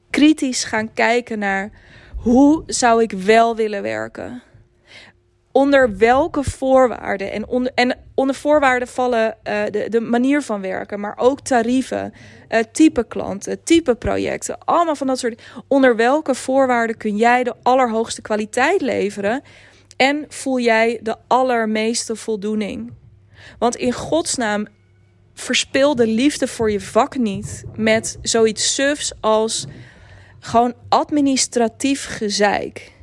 kritisch 0.09 0.63
gaan 0.63 0.93
kijken 0.93 1.39
naar 1.39 1.71
hoe 2.15 2.63
zou 2.65 3.01
ik 3.01 3.11
wel 3.11 3.55
willen 3.55 3.81
werken. 3.81 4.41
Onder 5.55 5.97
welke 5.97 6.43
voorwaarden 6.43 7.31
en 7.31 7.47
onder, 7.47 7.71
en 7.75 7.97
onder 8.15 8.35
voorwaarden 8.35 8.87
vallen 8.87 9.37
uh, 9.43 9.63
de, 9.71 9.89
de 9.89 9.99
manier 9.99 10.41
van 10.41 10.61
werken, 10.61 10.99
maar 10.99 11.17
ook 11.17 11.41
tarieven, 11.41 12.13
uh, 12.49 12.59
type 12.71 13.07
klanten, 13.07 13.63
type 13.63 13.95
projecten, 13.95 14.57
allemaal 14.65 14.95
van 14.95 15.07
dat 15.07 15.19
soort. 15.19 15.41
Onder 15.67 15.95
welke 15.95 16.35
voorwaarden 16.35 16.97
kun 16.97 17.15
jij 17.15 17.43
de 17.43 17.53
allerhoogste 17.63 18.21
kwaliteit 18.21 18.81
leveren 18.81 19.41
en 19.97 20.25
voel 20.27 20.59
jij 20.59 20.99
de 21.03 21.15
allermeeste 21.27 22.15
voldoening? 22.15 22.93
Want 23.59 23.75
in 23.75 23.93
godsnaam 23.93 24.67
verspil 25.33 25.95
de 25.95 26.07
liefde 26.07 26.47
voor 26.47 26.71
je 26.71 26.81
vak 26.81 27.17
niet 27.17 27.63
met 27.75 28.17
zoiets 28.21 28.73
sufs 28.73 29.13
als 29.21 29.65
gewoon 30.39 30.73
administratief 30.89 32.05
gezeik. 32.05 32.93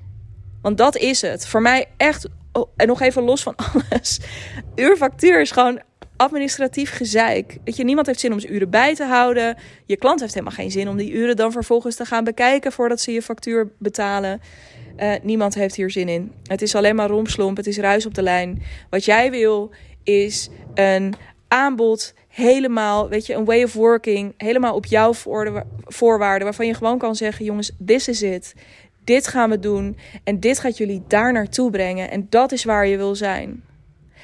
Want 0.62 0.78
dat 0.78 0.96
is 0.96 1.20
het. 1.20 1.46
Voor 1.46 1.62
mij 1.62 1.86
echt, 1.96 2.28
oh, 2.52 2.68
en 2.76 2.86
nog 2.86 3.00
even 3.00 3.22
los 3.22 3.42
van 3.42 3.54
alles. 3.72 4.20
Uurfactuur 4.74 5.40
is 5.40 5.50
gewoon 5.50 5.80
administratief 6.16 6.96
gezeik. 6.96 7.58
Dat 7.64 7.76
je, 7.76 7.84
niemand 7.84 8.06
heeft 8.06 8.20
zin 8.20 8.32
om 8.32 8.40
zijn 8.40 8.54
uren 8.54 8.70
bij 8.70 8.94
te 8.94 9.04
houden. 9.04 9.56
Je 9.86 9.96
klant 9.96 10.20
heeft 10.20 10.34
helemaal 10.34 10.54
geen 10.54 10.70
zin 10.70 10.88
om 10.88 10.96
die 10.96 11.12
uren 11.12 11.36
dan 11.36 11.52
vervolgens 11.52 11.96
te 11.96 12.04
gaan 12.04 12.24
bekijken 12.24 12.72
voordat 12.72 13.00
ze 13.00 13.12
je 13.12 13.22
factuur 13.22 13.72
betalen. 13.78 14.40
Uh, 14.96 15.12
niemand 15.22 15.54
heeft 15.54 15.74
hier 15.74 15.90
zin 15.90 16.08
in. 16.08 16.32
Het 16.42 16.62
is 16.62 16.74
alleen 16.74 16.94
maar 16.94 17.08
romslomp, 17.08 17.56
het 17.56 17.66
is 17.66 17.78
ruis 17.78 18.06
op 18.06 18.14
de 18.14 18.22
lijn. 18.22 18.62
Wat 18.90 19.04
jij 19.04 19.30
wil 19.30 19.70
is 20.02 20.48
een 20.74 21.14
aanbod 21.48 22.14
helemaal, 22.28 23.08
weet 23.08 23.26
je, 23.26 23.34
een 23.34 23.44
way 23.44 23.62
of 23.62 23.72
working, 23.72 24.34
helemaal 24.36 24.74
op 24.74 24.86
jouw 24.86 25.12
voorwaarden, 25.84 26.44
waarvan 26.44 26.66
je 26.66 26.74
gewoon 26.74 26.98
kan 26.98 27.16
zeggen, 27.16 27.44
jongens, 27.44 27.72
this 27.86 28.08
is 28.08 28.22
it. 28.22 28.54
Dit 29.04 29.26
gaan 29.26 29.50
we 29.50 29.58
doen 29.58 29.96
en 30.24 30.40
dit 30.40 30.58
gaat 30.58 30.76
jullie 30.76 31.02
daar 31.08 31.32
naartoe 31.32 31.70
brengen 31.70 32.10
en 32.10 32.26
dat 32.28 32.52
is 32.52 32.64
waar 32.64 32.86
je 32.86 32.96
wil 32.96 33.14
zijn. 33.14 33.64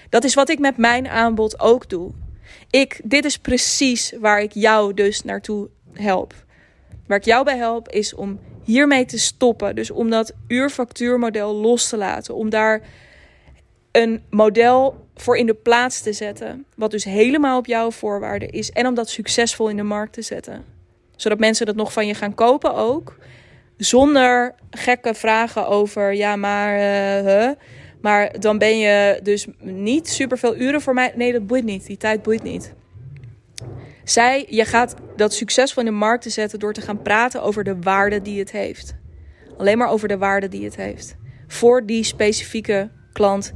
Dat 0.09 0.25
is 0.25 0.35
wat 0.35 0.49
ik 0.49 0.59
met 0.59 0.77
mijn 0.77 1.09
aanbod 1.09 1.61
ook 1.61 1.89
doe. 1.89 2.13
Ik, 2.71 3.01
dit 3.05 3.25
is 3.25 3.39
precies 3.39 4.13
waar 4.21 4.41
ik 4.41 4.53
jou 4.53 4.95
dus 4.95 5.23
naartoe 5.23 5.69
help. 5.93 6.35
Waar 7.07 7.19
ik 7.19 7.25
jou 7.25 7.45
bij 7.45 7.57
help 7.57 7.89
is 7.89 8.15
om 8.15 8.41
hiermee 8.65 9.05
te 9.05 9.19
stoppen. 9.19 9.75
Dus 9.75 9.91
om 9.91 10.11
dat 10.11 10.33
uurfactuurmodel 10.47 11.55
los 11.55 11.89
te 11.89 11.97
laten. 11.97 12.35
Om 12.35 12.51
daar 12.51 12.83
een 13.93 14.23
model 14.31 15.07
voor 15.15 15.37
in 15.37 15.47
de 15.47 15.55
plaats 15.55 16.01
te 16.01 16.13
zetten. 16.13 16.65
Wat 16.77 16.91
dus 16.91 17.05
helemaal 17.05 17.59
op 17.59 17.67
jouw 17.67 17.91
voorwaarden 17.91 18.51
is. 18.51 18.71
En 18.71 18.87
om 18.87 18.95
dat 18.95 19.09
succesvol 19.09 19.69
in 19.69 19.77
de 19.77 19.83
markt 19.83 20.13
te 20.13 20.23
zetten. 20.23 20.65
Zodat 21.17 21.39
mensen 21.39 21.67
dat 21.67 21.77
nog 21.77 21.93
van 21.93 22.07
je 22.07 22.15
gaan 22.15 22.35
kopen 22.35 22.75
ook. 22.75 23.19
Zonder 23.79 24.55
gekke 24.71 25.15
vragen 25.15 25.69
over, 25.69 26.15
ja 26.15 26.37
maar, 26.37 26.79
uh, 27.27 27.51
maar 28.01 28.41
dan 28.41 28.59
ben 28.59 28.79
je 28.79 29.21
dus 29.23 29.47
niet 29.61 30.09
superveel 30.09 30.57
uren 30.57 30.81
voor 30.81 30.95
mij. 30.95 31.13
Nee, 31.17 31.33
dat 31.33 31.47
boeit 31.47 31.65
niet. 31.65 31.87
Die 31.87 31.97
tijd 31.97 32.23
boeit 32.23 32.43
niet. 32.43 32.75
Zij, 34.05 34.47
je 34.49 34.65
gaat 34.65 34.95
dat 35.17 35.33
succesvol 35.35 35.83
in 35.83 35.89
de 35.89 35.95
markt 35.95 36.23
te 36.23 36.31
zetten 36.31 36.59
door 36.59 36.73
te 36.73 36.81
gaan 36.81 37.03
praten 37.03 37.43
over 37.43 37.65
de 37.65 37.77
waarde 37.81 38.23
die 38.23 38.39
het 38.39 38.51
heeft. 38.51 38.95
Alleen 39.57 39.79
maar 39.79 39.91
over 39.91 40.09
de 40.09 40.19
waarde 40.19 40.49
die 40.49 40.65
het 40.65 40.77
heeft. 40.77 41.17
Voor 41.47 41.87
die 41.87 42.05
specifieke 42.05 42.91
klant 43.13 43.53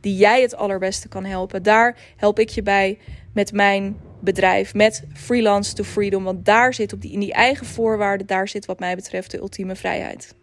die 0.00 0.16
jij 0.16 0.42
het 0.42 0.56
allerbeste 0.56 1.08
kan 1.08 1.24
helpen. 1.24 1.62
Daar 1.62 1.96
help 2.16 2.38
ik 2.38 2.48
je 2.48 2.62
bij 2.62 2.98
met 3.32 3.52
mijn 3.52 3.96
bedrijf, 4.20 4.74
met 4.74 5.04
Freelance 5.14 5.74
to 5.74 5.84
Freedom. 5.84 6.24
Want 6.24 6.44
daar 6.44 6.74
zit 6.74 6.92
op 6.92 7.00
die, 7.00 7.12
in 7.12 7.20
die 7.20 7.32
eigen 7.32 7.66
voorwaarden, 7.66 8.26
daar 8.26 8.48
zit 8.48 8.66
wat 8.66 8.78
mij 8.78 8.94
betreft 8.94 9.30
de 9.30 9.38
ultieme 9.38 9.76
vrijheid. 9.76 10.34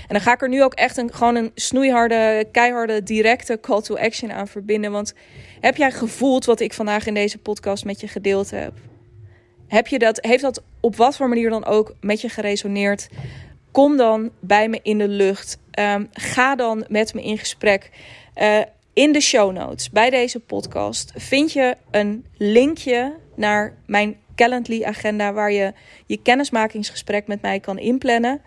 En 0.00 0.08
dan 0.08 0.20
ga 0.20 0.32
ik 0.32 0.42
er 0.42 0.48
nu 0.48 0.62
ook 0.62 0.74
echt 0.74 0.96
een, 0.96 1.12
gewoon 1.12 1.34
een 1.34 1.50
snoeiharde, 1.54 2.48
keiharde, 2.52 3.02
directe 3.02 3.58
call 3.60 3.80
to 3.80 3.96
action 3.96 4.32
aan 4.32 4.48
verbinden. 4.48 4.92
Want 4.92 5.14
heb 5.60 5.76
jij 5.76 5.90
gevoeld 5.90 6.44
wat 6.44 6.60
ik 6.60 6.72
vandaag 6.72 7.06
in 7.06 7.14
deze 7.14 7.38
podcast 7.38 7.84
met 7.84 8.00
je 8.00 8.08
gedeeld 8.08 8.50
heb? 8.50 8.72
Heb 9.68 9.86
je 9.86 9.98
dat, 9.98 10.18
heeft 10.20 10.42
dat 10.42 10.62
op 10.80 10.96
wat 10.96 11.16
voor 11.16 11.28
manier 11.28 11.50
dan 11.50 11.64
ook 11.64 11.94
met 12.00 12.20
je 12.20 12.28
geresoneerd? 12.28 13.08
Kom 13.70 13.96
dan 13.96 14.30
bij 14.40 14.68
me 14.68 14.80
in 14.82 14.98
de 14.98 15.08
lucht. 15.08 15.58
Um, 15.78 16.08
ga 16.12 16.54
dan 16.54 16.84
met 16.88 17.14
me 17.14 17.22
in 17.22 17.38
gesprek. 17.38 17.90
Uh, 18.36 18.58
in 18.92 19.12
de 19.12 19.20
show 19.20 19.52
notes 19.52 19.90
bij 19.90 20.10
deze 20.10 20.40
podcast 20.40 21.12
vind 21.16 21.52
je 21.52 21.76
een 21.90 22.24
linkje 22.36 23.14
naar 23.36 23.74
mijn 23.86 24.16
Calendly 24.34 24.84
agenda 24.84 25.32
waar 25.32 25.52
je 25.52 25.72
je 26.06 26.22
kennismakingsgesprek 26.22 27.26
met 27.26 27.42
mij 27.42 27.60
kan 27.60 27.78
inplannen. 27.78 28.40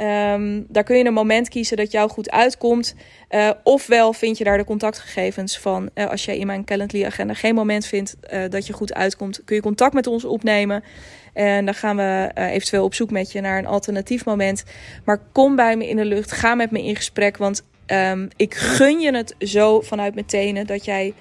Um, 0.00 0.66
daar 0.68 0.84
kun 0.84 0.96
je 0.96 1.04
een 1.04 1.12
moment 1.12 1.48
kiezen 1.48 1.76
dat 1.76 1.92
jou 1.92 2.10
goed 2.10 2.30
uitkomt. 2.30 2.94
Uh, 3.30 3.50
ofwel 3.62 4.12
vind 4.12 4.38
je 4.38 4.44
daar 4.44 4.58
de 4.58 4.64
contactgegevens 4.64 5.58
van. 5.58 5.90
Uh, 5.94 6.10
als 6.10 6.24
jij 6.24 6.38
in 6.38 6.46
mijn 6.46 6.64
Calendly 6.64 7.04
agenda 7.04 7.34
geen 7.34 7.54
moment 7.54 7.86
vindt 7.86 8.16
uh, 8.32 8.42
dat 8.48 8.66
je 8.66 8.72
goed 8.72 8.94
uitkomt, 8.94 9.44
kun 9.44 9.56
je 9.56 9.62
contact 9.62 9.94
met 9.94 10.06
ons 10.06 10.24
opnemen. 10.24 10.84
En 11.32 11.64
dan 11.64 11.74
gaan 11.74 11.96
we 11.96 12.30
eventueel 12.34 12.84
op 12.84 12.94
zoek 12.94 13.10
met 13.10 13.32
je 13.32 13.40
naar 13.40 13.58
een 13.58 13.66
alternatief 13.66 14.24
moment. 14.24 14.64
Maar 15.04 15.20
kom 15.32 15.56
bij 15.56 15.76
me 15.76 15.88
in 15.88 15.96
de 15.96 16.04
lucht. 16.04 16.32
Ga 16.32 16.54
met 16.54 16.70
me 16.70 16.82
in 16.82 16.96
gesprek. 16.96 17.36
Want 17.36 17.62
um, 17.92 18.28
ik 18.36 18.54
gun 18.54 19.00
je 19.00 19.16
het 19.16 19.34
zo 19.38 19.80
vanuit 19.80 20.14
mijn 20.14 20.26
tenen 20.26 20.66
dat 20.66 20.84
jij 20.84 21.14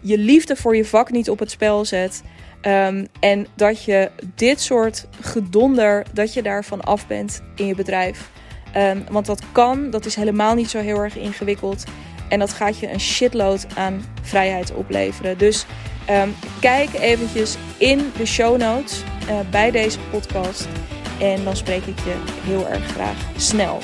je 0.00 0.18
liefde 0.18 0.56
voor 0.56 0.76
je 0.76 0.84
vak 0.84 1.10
niet 1.10 1.30
op 1.30 1.38
het 1.38 1.50
spel 1.50 1.84
zet. 1.84 2.22
Um, 2.62 3.06
en 3.20 3.46
dat 3.54 3.84
je 3.84 4.10
dit 4.34 4.60
soort 4.60 5.06
gedonder, 5.20 6.06
dat 6.12 6.34
je 6.34 6.42
daarvan 6.42 6.80
af 6.80 7.06
bent 7.06 7.42
in 7.56 7.66
je 7.66 7.74
bedrijf. 7.74 8.30
Um, 8.76 9.04
want 9.10 9.26
dat 9.26 9.42
kan, 9.52 9.90
dat 9.90 10.06
is 10.06 10.14
helemaal 10.14 10.54
niet 10.54 10.70
zo 10.70 10.78
heel 10.78 10.98
erg 10.98 11.16
ingewikkeld. 11.16 11.84
En 12.28 12.38
dat 12.38 12.52
gaat 12.52 12.78
je 12.78 12.90
een 12.90 13.00
shitload 13.00 13.66
aan 13.76 14.04
vrijheid 14.22 14.74
opleveren. 14.74 15.38
Dus 15.38 15.66
kijk 16.60 16.88
eventjes 16.92 17.56
in 17.78 18.12
de 18.16 18.26
show 18.26 18.58
notes 18.58 19.02
uh, 19.28 19.40
bij 19.50 19.70
deze 19.70 19.98
podcast. 20.10 20.68
En 21.20 21.44
dan 21.44 21.56
spreek 21.56 21.84
ik 21.84 21.98
je 21.98 22.14
heel 22.44 22.68
erg 22.68 22.86
graag 22.86 23.16
snel. 23.36 23.78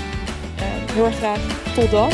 Heel 0.94 1.11
graag 1.11 1.38
tot 1.74 1.90
dan. 1.90 2.11